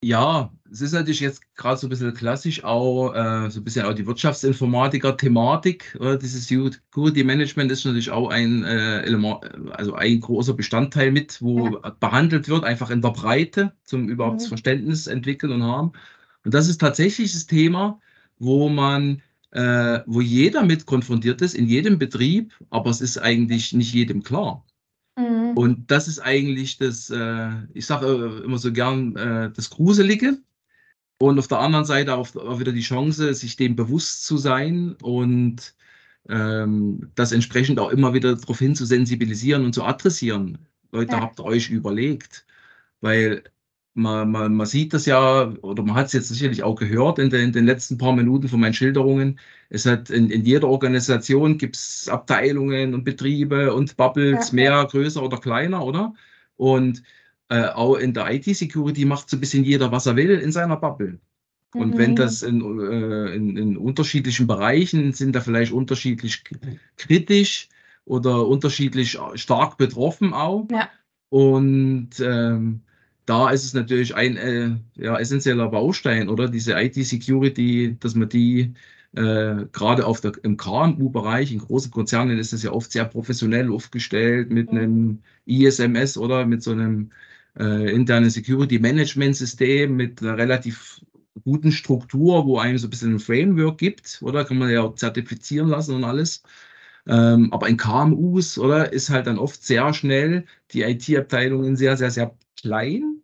Ja, 0.03 0.53
es 0.71 0.83
ist 0.83 0.93
natürlich 0.93 1.21
jetzt 1.21 1.43
gerade 1.57 1.79
so 1.79 1.87
ein 1.87 1.91
bisschen 1.91 2.15
klassisch 2.15 2.63
auch, 2.63 3.13
äh, 3.15 3.51
so 3.51 3.61
ein 3.61 3.65
bisschen 3.65 3.87
auch 3.87 3.95
die 3.95 4.07
Wirtschaftsinformatiker-Thematik. 4.07 5.97
Äh, 6.01 6.19
dieses 6.19 6.47
Security 6.47 7.25
Management 7.25 7.73
ist 7.73 7.85
natürlich 7.85 8.11
auch 8.11 8.29
ein 8.31 8.63
äh, 8.65 9.01
Element, 9.03 9.41
also 9.73 9.95
ein 9.95 10.21
großer 10.21 10.55
Bestandteil 10.55 11.11
mit, 11.11 11.41
wo 11.43 11.81
behandelt 11.99 12.49
wird, 12.49 12.63
einfach 12.65 12.91
in 12.91 13.03
der 13.03 13.11
Breite, 13.11 13.75
zum 13.85 14.09
überhaupt 14.09 14.41
das 14.41 14.47
Mhm. 14.47 14.49
Verständnis 14.49 15.07
entwickeln 15.09 15.53
und 15.53 15.63
haben. 15.65 15.93
Und 16.47 16.55
das 16.55 16.69
ist 16.69 16.81
tatsächlich 16.81 17.33
das 17.33 17.47
Thema, 17.47 18.01
wo 18.39 18.69
man, 18.69 19.21
äh, 19.51 19.99
wo 20.07 20.21
jeder 20.21 20.63
mit 20.63 20.87
konfrontiert 20.87 21.43
ist, 21.43 21.57
in 21.57 21.67
jedem 21.67 21.99
Betrieb, 21.99 22.53
aber 22.71 22.89
es 22.91 23.01
ist 23.01 23.19
eigentlich 23.19 23.73
nicht 23.73 23.93
jedem 23.93 24.23
klar. 24.23 24.65
Mhm. 25.19 25.57
Und 25.57 25.91
das 25.91 26.07
ist 26.07 26.21
eigentlich 26.21 26.79
das, 26.79 27.11
äh, 27.11 27.51
ich 27.75 27.85
sage 27.85 28.07
äh, 28.07 28.45
immer 28.45 28.59
so 28.59 28.73
gern, 28.73 29.17
äh, 29.17 29.51
das 29.51 29.71
Gruselige. 29.71 30.39
Und 31.19 31.41
auf 31.41 31.49
der 31.49 31.59
anderen 31.59 31.85
Seite 31.85 32.15
auch, 32.15 32.37
auch 32.37 32.61
wieder 32.61 32.71
die 32.71 32.83
Chance, 32.83 33.35
sich 33.35 33.57
dem 33.57 33.75
bewusst 33.75 34.25
zu 34.25 34.37
sein 34.37 34.95
und 35.03 35.75
ähm, 36.29 37.11
das 37.17 37.33
entsprechend 37.33 37.81
auch 37.81 37.91
immer 37.91 38.15
wieder 38.15 38.37
darauf 38.37 38.61
hin 38.61 38.77
zu 38.77 38.87
sensibilisieren 38.87 39.65
und 39.65 39.73
zu 39.73 39.83
adressieren. 39.83 40.59
Leute, 40.93 41.17
Ja. 41.17 41.23
habt 41.23 41.41
ihr 41.41 41.45
euch 41.45 41.71
überlegt? 41.71 42.47
Weil 43.01 43.43
man, 43.97 44.31
man, 44.31 44.55
man 44.55 44.67
sieht 44.67 44.93
das 44.93 45.07
ja, 45.07 45.53
oder 45.63 45.83
man 45.83 45.95
hat 45.97 46.07
es 46.07 46.13
jetzt 46.13 46.29
sicherlich 46.29 46.63
auch 46.63 46.77
gehört 46.77 47.19
in 47.19 47.31
den, 47.31 47.41
in 47.47 47.53
den 47.53 47.67
letzten 47.67 47.99
paar 47.99 48.13
Minuten 48.15 48.49
von 48.49 48.61
meinen 48.61 48.75
Schilderungen. 48.75 49.39
Es 49.71 49.87
hat 49.87 50.11
in, 50.11 50.31
in 50.31 50.45
jeder 50.45 50.69
Organisation 50.69 51.59
gibt 51.59 51.77
es 51.77 52.09
Abteilungen 52.09 52.95
und 52.95 53.05
Betriebe 53.05 53.75
und 53.75 53.97
Bubbles, 53.97 54.49
Ja. 54.51 54.55
mehr, 54.55 54.85
größer 54.91 55.23
oder 55.23 55.39
kleiner, 55.39 55.85
oder? 55.85 56.15
Und 56.57 57.03
äh, 57.49 57.65
auch 57.67 57.97
in 57.97 58.13
der 58.15 58.31
IT-Security 58.33 59.05
macht 59.05 59.31
so 59.31 59.37
ein 59.37 59.41
bisschen 59.41 59.65
jeder, 59.65 59.91
was 59.93 60.07
er 60.07 60.17
will 60.17 60.31
in 60.39 60.53
seiner 60.53 60.77
Bubble. 60.77 61.19
Und 61.75 61.97
wenn 61.99 62.13
Mhm. 62.13 62.17
das 62.17 62.43
in, 62.43 62.61
äh, 62.81 63.35
in, 63.35 63.57
in 63.57 63.77
unterschiedlichen 63.77 64.47
Bereichen 64.47 65.13
sind, 65.13 65.35
da 65.35 65.41
vielleicht 65.41 65.73
unterschiedlich 65.73 66.43
kritisch 66.97 67.69
oder 68.05 68.47
unterschiedlich 68.47 69.19
stark 69.35 69.77
betroffen 69.79 70.33
auch. 70.33 70.67
Ja. 70.71 70.89
Und 71.29 72.11
ähm, 72.21 72.83
da 73.27 73.51
ist 73.51 73.65
es 73.65 73.75
natürlich 73.75 74.15
ein 74.15 74.37
äh, 74.37 74.77
ja, 74.97 75.19
essentieller 75.19 75.69
Baustein, 75.69 76.29
oder 76.29 76.49
diese 76.49 76.75
IT-Security, 76.75 77.97
dass 78.01 78.15
man 78.15 78.29
die 78.29 78.75
äh, 79.15 79.67
gerade 79.73 80.07
auf 80.07 80.21
der, 80.21 80.33
im 80.45 80.57
KMU-Bereich, 80.57 81.53
in 81.53 81.59
großen 81.61 81.91
Konzernen 81.91 82.39
ist 82.39 82.53
es 82.53 82.63
ja 82.63 82.73
oft 82.73 82.93
sehr 82.93 83.05
professionell 83.07 83.71
aufgestellt 83.73 84.51
mit 84.51 84.73
Mhm. 84.73 84.79
einem 84.79 85.23
ISMS 85.47 86.19
oder 86.19 86.47
mit 86.47 86.63
so 86.63 86.73
einem 86.73 87.13
äh, 87.59 87.93
internen 87.95 88.31
Security-Management-System 88.31 89.95
mit 89.97 90.23
einer 90.23 90.37
relativ 90.37 91.01
guten 91.45 91.73
Struktur, 91.73 92.47
wo 92.47 92.59
einem 92.59 92.79
so 92.79 92.87
ein 92.87 92.91
bisschen 92.91 93.15
ein 93.15 93.19
Framework 93.21 93.79
gibt, 93.79 94.19
oder 94.23 94.45
kann 94.45 94.59
man 94.59 94.71
ja 94.71 94.83
auch 94.83 94.95
zertifizieren 94.95 95.69
lassen 95.69 95.95
und 95.95 96.05
alles. 96.05 96.43
Ähm, 97.07 97.53
aber 97.53 97.69
in 97.69 97.77
KMUs, 97.77 98.59
oder, 98.59 98.93
ist 98.93 99.11
halt 99.11 99.27
dann 99.27 99.39
oft 99.39 99.63
sehr 99.63 99.93
schnell 99.95 100.47
die 100.73 100.83
IT-Abteilungen 100.83 101.77
sehr, 101.77 101.97
sehr, 101.97 102.11
sehr 102.11 102.37
klein. 102.61 103.16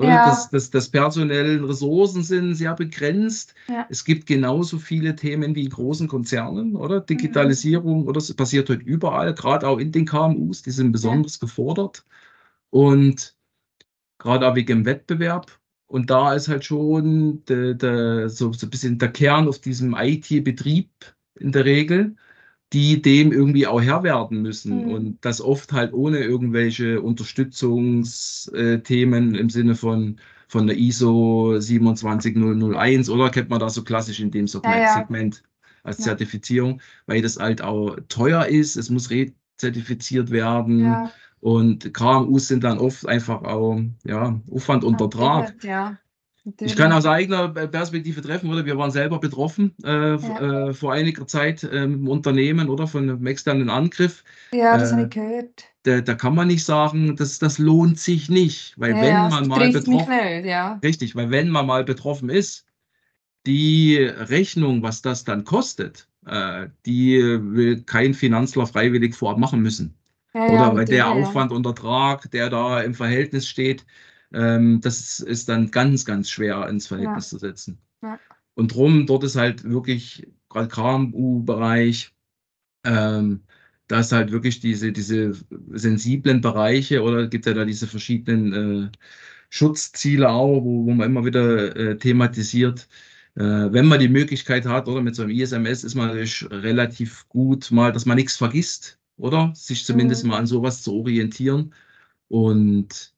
Ja. 0.00 0.26
Das, 0.26 0.48
das, 0.50 0.70
das 0.70 0.88
personellen 0.88 1.64
Ressourcen 1.64 2.22
sind 2.22 2.54
sehr 2.54 2.74
begrenzt. 2.74 3.54
Ja. 3.68 3.86
Es 3.88 4.04
gibt 4.04 4.26
genauso 4.26 4.78
viele 4.78 5.16
Themen 5.16 5.54
wie 5.56 5.64
in 5.64 5.70
großen 5.70 6.06
Konzernen, 6.06 6.76
oder? 6.76 7.00
Mhm. 7.00 7.06
Digitalisierung, 7.06 8.04
oder? 8.04 8.14
Das 8.14 8.32
passiert 8.34 8.70
heute 8.70 8.84
überall, 8.84 9.34
gerade 9.34 9.66
auch 9.66 9.78
in 9.78 9.90
den 9.90 10.06
KMUs, 10.06 10.62
die 10.62 10.70
sind 10.70 10.92
besonders 10.92 11.40
gefordert. 11.40 12.04
Und 12.70 13.34
gerade 14.18 14.46
auch 14.46 14.54
wegen 14.54 14.68
dem 14.68 14.84
Wettbewerb. 14.84 15.58
Und 15.88 16.10
da 16.10 16.34
ist 16.34 16.48
halt 16.48 16.64
schon 16.64 17.44
der, 17.46 17.74
der, 17.74 18.28
so, 18.28 18.52
so 18.52 18.66
ein 18.66 18.70
bisschen 18.70 18.98
der 18.98 19.10
Kern 19.10 19.48
auf 19.48 19.58
diesem 19.58 19.96
IT-Betrieb 19.98 20.90
in 21.40 21.50
der 21.50 21.64
Regel, 21.64 22.14
die 22.72 23.02
dem 23.02 23.32
irgendwie 23.32 23.66
auch 23.66 23.80
Herr 23.80 24.02
werden 24.02 24.42
müssen. 24.42 24.84
Mhm. 24.84 24.90
Und 24.90 25.24
das 25.24 25.40
oft 25.40 25.72
halt 25.72 25.92
ohne 25.94 26.18
irgendwelche 26.18 27.00
Unterstützungsthemen 27.00 29.34
im 29.34 29.48
Sinne 29.50 29.74
von, 29.74 30.18
von 30.48 30.66
der 30.66 30.76
ISO 30.76 31.58
27001 31.60 33.08
oder 33.10 33.30
kennt 33.30 33.48
man 33.50 33.60
das 33.60 33.74
so 33.74 33.84
klassisch 33.84 34.20
in 34.20 34.30
dem 34.30 34.46
Segment, 34.46 34.76
Ja, 34.76 34.88
ja. 34.88 35.06
Als 35.84 35.98
Ja. 35.98 36.04
Zertifizierung, 36.04 36.80
weil 37.06 37.22
das 37.22 37.38
halt 37.38 37.62
auch 37.62 37.96
teuer 38.08 38.46
ist, 38.46 38.76
es 38.76 38.90
muss 38.90 39.10
rezertifiziert 39.10 40.30
werden. 40.30 41.08
Und 41.40 41.94
KMUs 41.94 42.48
sind 42.48 42.64
dann 42.64 42.78
oft 42.78 43.06
einfach 43.06 43.42
auch 43.42 43.80
ja, 44.04 44.40
Aufwand 44.50 44.82
unter 44.84 45.08
Draht. 45.08 45.54
Ja. 45.62 45.96
Ich 46.60 46.76
kann 46.76 46.92
aus 46.92 47.06
eigener 47.06 47.48
Perspektive 47.48 48.22
treffen, 48.22 48.50
oder? 48.50 48.64
Wir 48.64 48.76
waren 48.78 48.90
selber 48.90 49.18
betroffen 49.18 49.74
äh, 49.84 50.14
Ja. 50.16 50.68
äh, 50.68 50.74
vor 50.74 50.92
einiger 50.92 51.26
Zeit 51.26 51.62
äh, 51.62 51.84
im 51.84 52.08
Unternehmen 52.08 52.68
oder 52.68 52.86
von 52.86 53.02
einem 53.08 53.26
externen 53.26 53.70
Angriff. 53.70 54.24
Ja, 54.52 54.76
das 54.78 54.90
äh, 54.90 54.92
habe 54.94 55.02
ich 55.04 55.10
gehört. 55.10 55.64
Da, 55.82 56.00
da 56.00 56.14
kann 56.14 56.34
man 56.34 56.48
nicht 56.48 56.64
sagen, 56.64 57.16
das, 57.16 57.38
das 57.38 57.58
lohnt 57.58 57.98
sich 57.98 58.28
nicht, 58.28 58.78
weil 58.78 58.94
Ja, 58.96 59.02
wenn 59.02 59.14
ja, 59.14 59.28
man 59.28 59.48
mal 59.48 59.70
betroffen, 59.70 60.16
nicht, 60.16 60.46
ja. 60.46 60.74
richtig, 60.82 61.14
weil 61.16 61.30
wenn 61.30 61.48
man 61.50 61.66
mal 61.66 61.84
betroffen 61.84 62.28
ist, 62.30 62.66
die 63.46 63.96
Rechnung, 63.98 64.82
was 64.82 65.02
das 65.02 65.24
dann 65.24 65.44
kostet, 65.44 66.08
äh, 66.26 66.68
die 66.86 67.18
will 67.20 67.82
kein 67.84 68.14
Finanzler 68.14 68.66
freiwillig 68.66 69.14
vorab 69.14 69.38
machen 69.38 69.60
müssen. 69.62 69.94
Oder 70.46 70.74
weil 70.74 70.84
der. 70.86 71.10
Aufwand 71.10 71.52
und 71.52 71.66
Ertrag, 71.66 72.30
der 72.30 72.50
da 72.50 72.80
im 72.82 72.94
Verhältnis 72.94 73.48
steht, 73.48 73.84
ähm, 74.32 74.80
das 74.80 75.20
ist 75.20 75.48
dann 75.48 75.70
ganz, 75.70 76.04
ganz 76.04 76.30
schwer 76.30 76.68
ins 76.68 76.86
Verhältnis 76.86 77.28
zu 77.30 77.38
setzen. 77.38 77.78
Ja. 78.02 78.18
Und 78.54 78.74
drum, 78.74 79.06
dort 79.06 79.24
ist 79.24 79.36
halt 79.36 79.64
wirklich, 79.64 80.26
gerade 80.48 80.68
KMU-Bereich, 80.68 82.14
ähm, 82.84 83.42
da 83.88 84.00
ist 84.00 84.12
halt 84.12 84.32
wirklich 84.32 84.60
diese, 84.60 84.92
diese 84.92 85.32
sensiblen 85.70 86.40
Bereiche 86.40 87.02
oder 87.02 87.26
gibt 87.28 87.46
ja 87.46 87.54
da 87.54 87.64
diese 87.64 87.86
verschiedenen 87.86 88.88
äh, 88.88 88.90
Schutzziele 89.50 90.28
auch, 90.28 90.62
wo, 90.62 90.86
wo 90.86 90.90
man 90.92 91.08
immer 91.10 91.24
wieder 91.24 91.74
äh, 91.76 91.96
thematisiert. 91.98 92.88
Äh, 93.36 93.42
wenn 93.72 93.86
man 93.86 94.00
die 94.00 94.08
Möglichkeit 94.08 94.66
hat, 94.66 94.88
oder 94.88 95.00
mit 95.02 95.14
so 95.14 95.22
einem 95.22 95.30
ISMS 95.32 95.84
ist 95.84 95.94
man 95.94 96.08
natürlich 96.08 96.46
relativ 96.50 97.28
gut 97.28 97.70
mal, 97.70 97.92
dass 97.92 98.06
man 98.06 98.16
nichts 98.16 98.36
vergisst, 98.36 98.98
oder? 99.16 99.52
Sich 99.54 99.84
zumindest 99.84 100.24
Mhm. 100.24 100.30
mal 100.30 100.38
an 100.38 100.46
sowas 100.46 100.82
zu 100.82 100.94
orientieren. 100.94 101.74
Und 102.28 103.14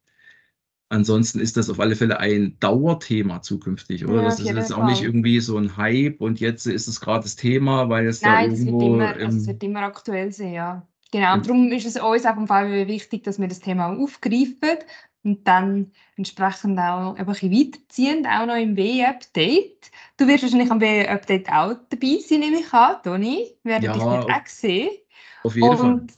ansonsten 0.90 1.40
ist 1.40 1.56
das 1.56 1.70
auf 1.70 1.80
alle 1.80 1.96
Fälle 1.96 2.20
ein 2.20 2.58
Dauerthema 2.60 3.40
zukünftig, 3.42 4.04
oder? 4.04 4.16
Ja, 4.16 4.22
das 4.22 4.34
auf 4.34 4.40
ist 4.40 4.46
jeden 4.46 4.58
jetzt 4.58 4.72
auch 4.72 4.84
nicht 4.84 4.98
Fall. 4.98 5.06
irgendwie 5.06 5.40
so 5.40 5.56
ein 5.56 5.76
Hype 5.76 6.20
und 6.20 6.40
jetzt 6.40 6.66
ist 6.66 6.86
es 6.88 7.00
gerade 7.00 7.22
das 7.22 7.36
Thema, 7.36 7.88
weil 7.88 8.06
es 8.06 8.22
Nein, 8.22 8.50
da 8.50 8.54
irgendwo 8.56 8.94
immer, 8.96 9.14
also 9.16 9.38
es 9.38 9.46
wird 9.46 9.62
immer 9.62 9.80
aktuell 9.82 10.32
sein, 10.32 10.52
ja. 10.52 10.86
Genau, 11.12 11.34
und 11.34 11.46
darum 11.46 11.72
ist 11.72 11.86
es 11.86 11.96
uns 12.00 12.24
auch 12.26 12.34
vom 12.34 12.46
VW 12.46 12.86
wichtig, 12.86 13.24
dass 13.24 13.40
wir 13.40 13.48
das 13.48 13.58
Thema 13.60 13.96
aufgreifen 13.96 14.78
und 15.22 15.46
dann 15.46 15.92
entsprechend 16.16 16.78
auch 16.78 17.14
ein 17.16 17.26
bisschen 17.26 17.52
weiterziehen, 17.52 18.26
auch 18.26 18.46
noch 18.46 18.56
im 18.56 18.76
WE-Update. 18.76 19.90
Du 20.16 20.26
wirst 20.28 20.44
wahrscheinlich 20.44 20.70
am 20.70 20.80
WE-Update 20.80 21.48
auch 21.50 21.74
dabei 21.90 22.18
sein, 22.24 22.40
nehme 22.40 22.60
ich 22.60 22.72
an, 22.72 23.02
Toni. 23.02 23.56
Wir 23.64 23.72
werden 23.72 23.92
dich 23.92 24.02
Ja, 24.02 24.22
dort 24.22 24.30
auf- 24.30 24.42
auch 24.42 24.46
sehen. 24.46 24.90
auf 25.42 25.56
jeden 25.56 25.76
Fall. 25.76 25.92
Und 25.94 26.12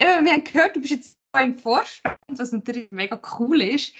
eben, 0.00 0.24
wir 0.24 0.32
haben 0.32 0.44
gehört, 0.44 0.76
du 0.76 0.80
bist 0.80 0.92
jetzt 0.92 1.19
im 1.38 1.58
Vorstand, 1.58 2.18
was 2.28 2.52
natürlich 2.52 2.90
mega 2.90 3.20
cool 3.38 3.62
ist. 3.62 3.94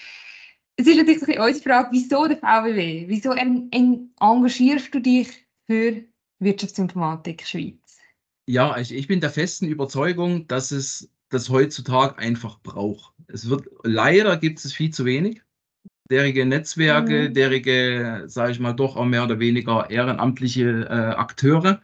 Es 0.77 0.87
ist 0.87 0.97
natürlich 0.97 1.39
ein 1.39 1.47
unsere 1.47 1.63
Frage, 1.63 1.89
wieso 1.91 2.27
der 2.27 2.37
VWW? 2.37 3.05
Wieso 3.07 3.31
en, 3.31 3.69
en, 3.71 4.13
engagierst 4.19 4.93
du 4.93 4.99
dich 4.99 5.47
für 5.69 6.03
Wirtschaftsinformatik 6.39 7.45
Schweiz? 7.45 7.99
Ja, 8.49 8.77
ich, 8.77 8.91
ich 8.93 9.07
bin 9.07 9.21
der 9.21 9.29
festen 9.29 9.67
Überzeugung, 9.67 10.47
dass 10.47 10.71
es 10.71 11.09
das 11.29 11.49
heutzutage 11.49 12.17
einfach 12.17 12.59
braucht. 12.61 13.13
Es 13.27 13.49
wird, 13.49 13.65
leider 13.83 14.35
gibt 14.37 14.59
es 14.63 14.73
viel 14.73 14.91
zu 14.91 15.05
wenig. 15.05 15.41
Derige 16.09 16.45
Netzwerke, 16.45 17.29
Mhm. 17.29 17.33
derige, 17.33 18.23
sage 18.27 18.51
ich 18.51 18.59
mal, 18.59 18.73
doch 18.73 18.97
auch 18.97 19.05
mehr 19.05 19.23
oder 19.23 19.39
weniger 19.39 19.89
ehrenamtliche 19.89 20.87
äh, 20.89 21.15
Akteure. 21.15 21.81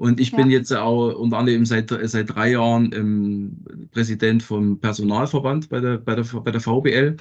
Und 0.00 0.18
ich 0.20 0.30
Ja. 0.32 0.36
bin 0.36 0.50
jetzt 0.50 0.72
auch 0.72 1.14
unter 1.14 1.38
anderem 1.38 1.66
seit, 1.66 1.90
seit 2.04 2.34
drei 2.34 2.52
Jahren 2.52 2.90
ähm, 2.94 3.64
Präsident 3.92 4.42
vom 4.42 4.80
Personalverband 4.80 5.68
bei 5.68 5.80
der, 5.80 5.98
bei 5.98 6.14
der, 6.14 6.24
bei 6.24 6.50
der 6.50 6.60
VBL 6.62 7.16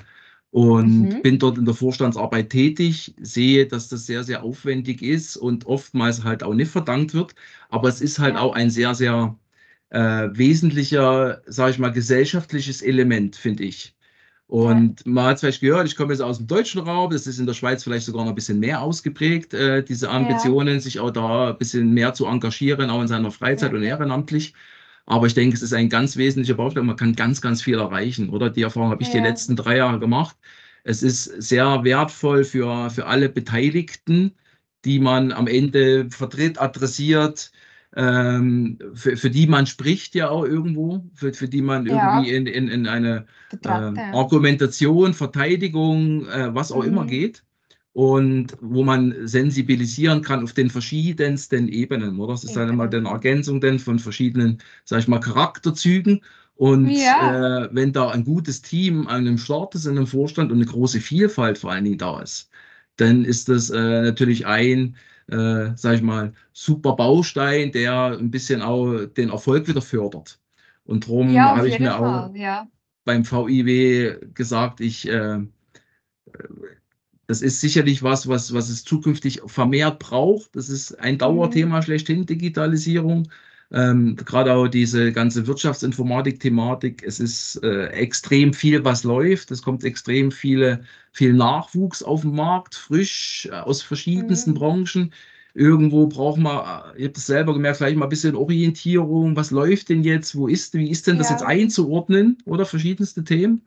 und 0.51 1.09
Mhm. 1.09 1.21
bin 1.21 1.39
dort 1.39 1.57
in 1.57 1.65
der 1.65 1.73
Vorstandsarbeit 1.75 2.49
tätig, 2.49 3.13
sehe, 3.21 3.67
dass 3.67 3.89
das 3.89 4.05
sehr, 4.05 4.23
sehr 4.23 4.43
aufwendig 4.43 5.01
ist 5.01 5.35
und 5.37 5.65
oftmals 5.65 6.23
halt 6.23 6.41
auch 6.43 6.53
nicht 6.53 6.71
verdankt 6.71 7.13
wird. 7.13 7.35
Aber 7.69 7.89
es 7.89 8.01
ist 8.01 8.17
halt 8.19 8.35
Ja. 8.35 8.41
auch 8.41 8.53
ein 8.55 8.69
sehr, 8.69 8.95
sehr 8.95 9.37
äh, 9.89 10.29
wesentlicher, 10.33 11.41
sage 11.47 11.71
ich 11.71 11.79
mal, 11.79 11.91
gesellschaftliches 11.91 12.81
Element, 12.81 13.35
finde 13.35 13.63
ich. 13.65 13.95
Und 14.49 15.05
man 15.05 15.25
hat 15.25 15.35
es 15.35 15.41
vielleicht 15.41 15.61
gehört, 15.61 15.87
ich 15.87 15.95
komme 15.95 16.11
jetzt 16.11 16.21
aus 16.21 16.37
dem 16.37 16.47
deutschen 16.47 16.81
Raum, 16.81 17.11
das 17.11 17.27
ist 17.27 17.37
in 17.37 17.45
der 17.45 17.53
Schweiz 17.53 17.83
vielleicht 17.83 18.05
sogar 18.07 18.23
noch 18.23 18.31
ein 18.31 18.35
bisschen 18.35 18.59
mehr 18.59 18.81
ausgeprägt, 18.81 19.53
äh, 19.53 19.83
diese 19.83 20.09
Ambitionen, 20.09 20.79
sich 20.79 20.99
auch 20.99 21.11
da 21.11 21.51
ein 21.51 21.57
bisschen 21.59 21.93
mehr 21.93 22.15
zu 22.15 22.25
engagieren, 22.25 22.89
auch 22.89 22.99
in 23.01 23.07
seiner 23.07 23.29
Freizeit 23.31 23.71
Ja. 23.71 23.77
und 23.77 23.83
ehrenamtlich. 23.83 24.55
Aber 25.05 25.27
ich 25.27 25.35
denke, 25.35 25.55
es 25.55 25.61
ist 25.61 25.73
ein 25.73 25.89
ganz 25.89 26.17
wesentlicher 26.17 26.55
Baustein. 26.55 26.85
Man 26.87 26.95
kann 26.95 27.13
ganz, 27.15 27.41
ganz 27.41 27.61
viel 27.61 27.77
erreichen, 27.79 28.29
oder? 28.29 28.49
Die 28.49 28.63
Erfahrung 28.63 28.89
habe 28.91 29.03
ich 29.03 29.09
die 29.11 29.17
Ja. 29.17 29.23
letzten 29.23 29.55
drei 29.55 29.77
Jahre 29.77 29.99
gemacht. 29.99 30.35
Es 30.83 31.03
ist 31.03 31.25
sehr 31.25 31.83
wertvoll 31.83 32.43
für, 32.43 32.89
für 32.89 33.05
alle 33.05 33.29
Beteiligten, 33.29 34.35
die 34.85 34.99
man 34.99 35.31
am 35.31 35.45
Ende 35.47 36.09
vertritt, 36.09 36.59
adressiert, 36.59 37.51
ähm, 37.95 38.79
für, 38.93 39.17
für 39.17 39.29
die 39.29 39.47
man 39.47 39.65
spricht 39.67 40.15
ja 40.15 40.29
auch 40.29 40.45
irgendwo, 40.45 41.09
für, 41.15 41.33
für 41.33 41.47
die 41.49 41.61
man 41.61 41.85
Ja. 41.87 41.95
irgendwie 41.95 42.29
in, 42.29 42.45
in, 42.47 42.67
in 42.67 42.87
eine 42.87 43.25
äh, 43.63 43.69
Argumentation, 44.11 45.13
Verteidigung, 45.13 46.27
äh, 46.27 46.53
was 46.53 46.71
auch 46.71 46.83
immer 46.83 47.05
Mhm. 47.05 47.07
geht. 47.07 47.43
Und 47.93 48.55
wo 48.61 48.83
man 48.83 49.27
sensibilisieren 49.27 50.21
kann 50.21 50.43
auf 50.43 50.53
den 50.53 50.69
verschiedensten 50.69 51.67
Ebenen, 51.67 52.19
oder? 52.19 52.33
Es 52.33 52.43
ist 52.43 52.55
dann 52.55 52.69
immer 52.69 52.85
eine 52.85 53.09
Ergänzung 53.09 53.59
denn 53.59 53.79
von 53.79 53.99
verschiedenen, 53.99 54.59
sag 54.85 54.99
ich 54.99 55.07
mal, 55.07 55.19
Charakterzügen. 55.19 56.21
Und 56.55 56.93
Ja. 56.95 57.17
äh, 57.17 57.69
wenn 57.73 57.91
da 57.93 58.09
ein 58.09 58.23
gutes 58.23 58.61
Team 58.61 59.07
an 59.07 59.27
einem 59.27 59.37
Start 59.37 59.75
ist, 59.75 59.85
in 59.85 59.97
einem 59.97 60.07
Vorstand 60.07 60.51
und 60.51 60.57
eine 60.59 60.65
große 60.65 60.99
Vielfalt 61.01 61.57
vor 61.57 61.71
allen 61.71 61.85
Dingen 61.85 61.97
da 61.97 62.21
ist, 62.21 62.49
dann 62.97 63.25
ist 63.25 63.49
das 63.49 63.69
äh, 63.69 64.01
natürlich 64.01 64.45
ein, 64.45 64.95
äh, 65.31 65.71
sag 65.75 65.95
ich 65.95 66.01
mal, 66.01 66.33
super 66.53 66.95
Baustein, 66.95 67.71
der 67.71 68.17
ein 68.17 68.31
bisschen 68.31 68.61
auch 68.61 69.05
den 69.05 69.29
Erfolg 69.29 69.67
wieder 69.67 69.81
fördert. 69.81 70.39
Und 70.85 71.05
darum 71.07 71.29
Ja, 71.33 71.55
habe 71.55 71.69
ich 71.69 71.79
mir 71.79 71.95
auch 71.95 72.27
Fall, 72.27 72.37
ja. 72.37 72.67
beim 73.05 73.23
VIW 73.29 74.17
gesagt, 74.33 74.81
ich, 74.81 75.07
äh, 75.07 75.39
das 77.27 77.41
ist 77.41 77.61
sicherlich 77.61 78.01
was, 78.01 78.27
was, 78.27 78.53
was 78.53 78.69
es 78.69 78.83
zukünftig 78.83 79.41
vermehrt 79.45 79.99
braucht. 79.99 80.55
Das 80.55 80.69
ist 80.69 80.93
ein 80.99 81.17
Dauerthema 81.17 81.81
schlechthin, 81.81 82.25
Digitalisierung. 82.25 83.29
Ähm, 83.71 84.15
gerade 84.15 84.53
auch 84.55 84.67
diese 84.67 85.11
ganze 85.11 85.45
Wirtschaftsinformatik-Thematik. 85.45 87.03
Es 87.03 87.19
ist 87.19 87.61
äh, 87.63 87.87
extrem 87.89 88.53
viel, 88.53 88.83
was 88.83 89.03
läuft. 89.03 89.51
Es 89.51 89.61
kommt 89.61 89.83
extrem 89.83 90.31
viele, 90.31 90.81
viel 91.11 91.33
Nachwuchs 91.33 92.01
auf 92.01 92.21
den 92.21 92.33
Markt, 92.35 92.73
frisch 92.75 93.47
äh, 93.51 93.55
aus 93.55 93.81
verschiedensten 93.83 94.51
Mhm. 94.51 94.55
Branchen. 94.55 95.13
Irgendwo 95.53 96.07
braucht 96.07 96.39
man, 96.39 96.57
äh, 96.95 97.01
ihr 97.01 97.07
habt 97.07 97.17
es 97.17 97.27
selber 97.27 97.53
gemerkt, 97.53 97.77
vielleicht 97.77 97.97
mal 97.97 98.05
ein 98.05 98.09
bisschen 98.09 98.35
Orientierung. 98.35 99.35
Was 99.35 99.51
läuft 99.51 99.89
denn 99.89 100.03
jetzt? 100.03 100.35
Wo 100.35 100.47
ist, 100.47 100.73
wie 100.73 100.89
ist 100.89 101.05
denn 101.07 101.17
das 101.19 101.29
Ja. 101.29 101.35
jetzt 101.35 101.43
einzuordnen? 101.43 102.37
Oder 102.45 102.65
verschiedenste 102.65 103.23
Themen. 103.23 103.61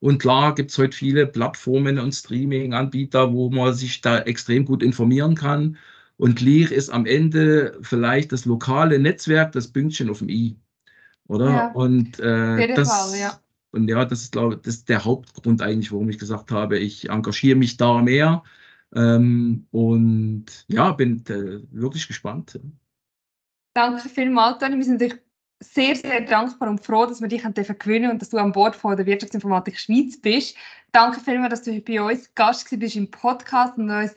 Und 0.00 0.18
klar 0.20 0.54
gibt 0.54 0.70
es 0.70 0.78
heute 0.78 0.96
viele 0.96 1.26
Plattformen 1.26 1.98
und 1.98 2.12
Streaming-Anbieter, 2.14 3.32
wo 3.32 3.50
man 3.50 3.74
sich 3.74 4.00
da 4.00 4.18
extrem 4.20 4.64
gut 4.64 4.82
informieren 4.82 5.34
kann. 5.34 5.76
Und 6.18 6.40
Lear 6.40 6.70
ist 6.72 6.90
am 6.90 7.06
Ende 7.06 7.78
vielleicht 7.80 8.32
das 8.32 8.44
lokale 8.44 8.98
Netzwerk, 8.98 9.52
das 9.52 9.72
Pünktchen 9.72 10.10
auf 10.10 10.18
dem 10.18 10.28
I. 10.28 10.56
Oder? 11.28 11.50
Ja, 11.50 11.72
Und, 11.72 12.18
äh, 12.18 12.54
auf 12.54 12.58
jeden 12.58 12.74
das, 12.74 12.88
Fall, 12.88 13.20
ja. 13.20 13.40
und 13.70 13.88
ja, 13.88 14.04
das 14.04 14.22
ist, 14.22 14.32
glaube 14.32 14.54
ich, 14.54 14.60
das 14.62 14.74
ist 14.76 14.88
der 14.88 15.04
Hauptgrund 15.04 15.62
eigentlich, 15.62 15.92
warum 15.92 16.10
ich 16.10 16.18
gesagt 16.18 16.50
habe, 16.50 16.78
ich 16.78 17.08
engagiere 17.08 17.56
mich 17.56 17.76
da 17.76 18.02
mehr. 18.02 18.42
Ähm, 18.94 19.66
und 19.70 20.46
ja, 20.66 20.92
bin 20.92 21.24
äh, 21.28 21.60
wirklich 21.70 22.08
gespannt. 22.08 22.58
Danke 23.74 24.08
vielmals, 24.08 24.58
Toni. 24.58 24.76
Wir 24.76 24.84
sind 24.84 24.94
natürlich 24.94 25.22
sehr, 25.60 25.96
sehr 25.96 26.20
dankbar 26.22 26.70
und 26.70 26.84
froh, 26.84 27.06
dass 27.06 27.20
wir 27.20 27.28
dich 27.28 27.42
gewinnen 27.42 28.10
und 28.10 28.22
dass 28.22 28.30
du 28.30 28.38
an 28.38 28.52
Bord 28.52 28.76
von 28.76 28.96
der 28.96 29.06
Wirtschaftsinformatik 29.06 29.78
Schweiz 29.78 30.20
bist. 30.20 30.56
Danke 30.92 31.20
vielmals, 31.20 31.50
dass 31.50 31.62
du 31.64 31.80
bei 31.80 32.00
uns 32.00 32.32
Gast 32.34 32.68
bist 32.78 32.96
im 32.96 33.10
Podcast 33.10 33.76
und 33.76 33.90
uns 33.90 34.14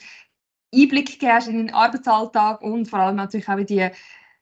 Einblick 0.73 1.19
gibst 1.19 1.47
in 1.47 1.57
deinen 1.57 1.73
Arbeitsalltag 1.73 2.61
und 2.61 2.87
vor 2.87 2.99
allem 2.99 3.17
natürlich 3.17 3.47
auch 3.47 3.57
in 3.57 3.65
die 3.65 3.89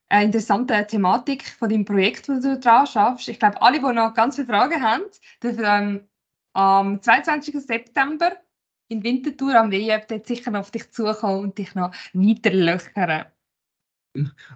äh, 0.10 0.24
interessante 0.24 0.86
Thematik 0.88 1.44
von 1.44 1.70
deinem 1.70 1.86
Projekt, 1.86 2.30
wo 2.30 2.40
du 2.40 2.60
dran 2.60 2.88
schaffst. 2.88 3.30
Ich 3.30 3.40
glaube, 3.40 3.62
alle, 3.62 3.80
die 3.80 3.94
noch 3.94 4.14
ganz 4.14 4.36
viele 4.36 4.48
Fragen 4.48 4.82
haben, 4.82 5.04
dürfen 5.42 5.64
ähm, 5.66 6.08
am 6.54 7.02
22. 7.02 7.56
September 7.66 8.32
in 8.90 9.04
Winterthur 9.04 9.56
am 9.56 9.72
dort 9.72 10.28
sicher 10.28 10.52
noch 10.52 10.62
auf 10.62 10.72
dich 10.72 10.92
zukommen 10.92 11.44
und 11.44 11.58
dich 11.58 11.76
noch 11.76 11.94
weiter 12.14 12.52
löchern. 12.52 13.26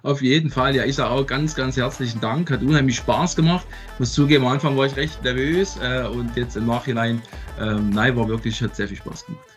Auf 0.01 0.21
jeden 0.23 0.49
Fall, 0.49 0.75
ja, 0.75 0.83
ich 0.83 0.95
sage 0.95 1.11
auch 1.11 1.27
ganz, 1.27 1.53
ganz 1.53 1.77
herzlichen 1.77 2.19
Dank. 2.19 2.49
Hat 2.49 2.63
unheimlich 2.63 2.97
Spaß 2.97 3.35
gemacht. 3.35 3.67
Ich 3.93 3.99
muss 3.99 4.13
zugeben, 4.13 4.45
am 4.45 4.53
Anfang 4.53 4.75
war 4.75 4.87
ich 4.87 4.95
recht 4.95 5.23
nervös 5.23 5.77
äh, 5.81 6.07
und 6.07 6.35
jetzt 6.35 6.57
im 6.57 6.65
Nachhinein, 6.65 7.21
ähm, 7.59 7.91
nein, 7.91 8.17
war 8.17 8.27
wirklich, 8.27 8.61
hat 8.63 8.75
sehr 8.75 8.87
viel 8.87 8.97
Spaß 8.97 9.27
gemacht. 9.27 9.47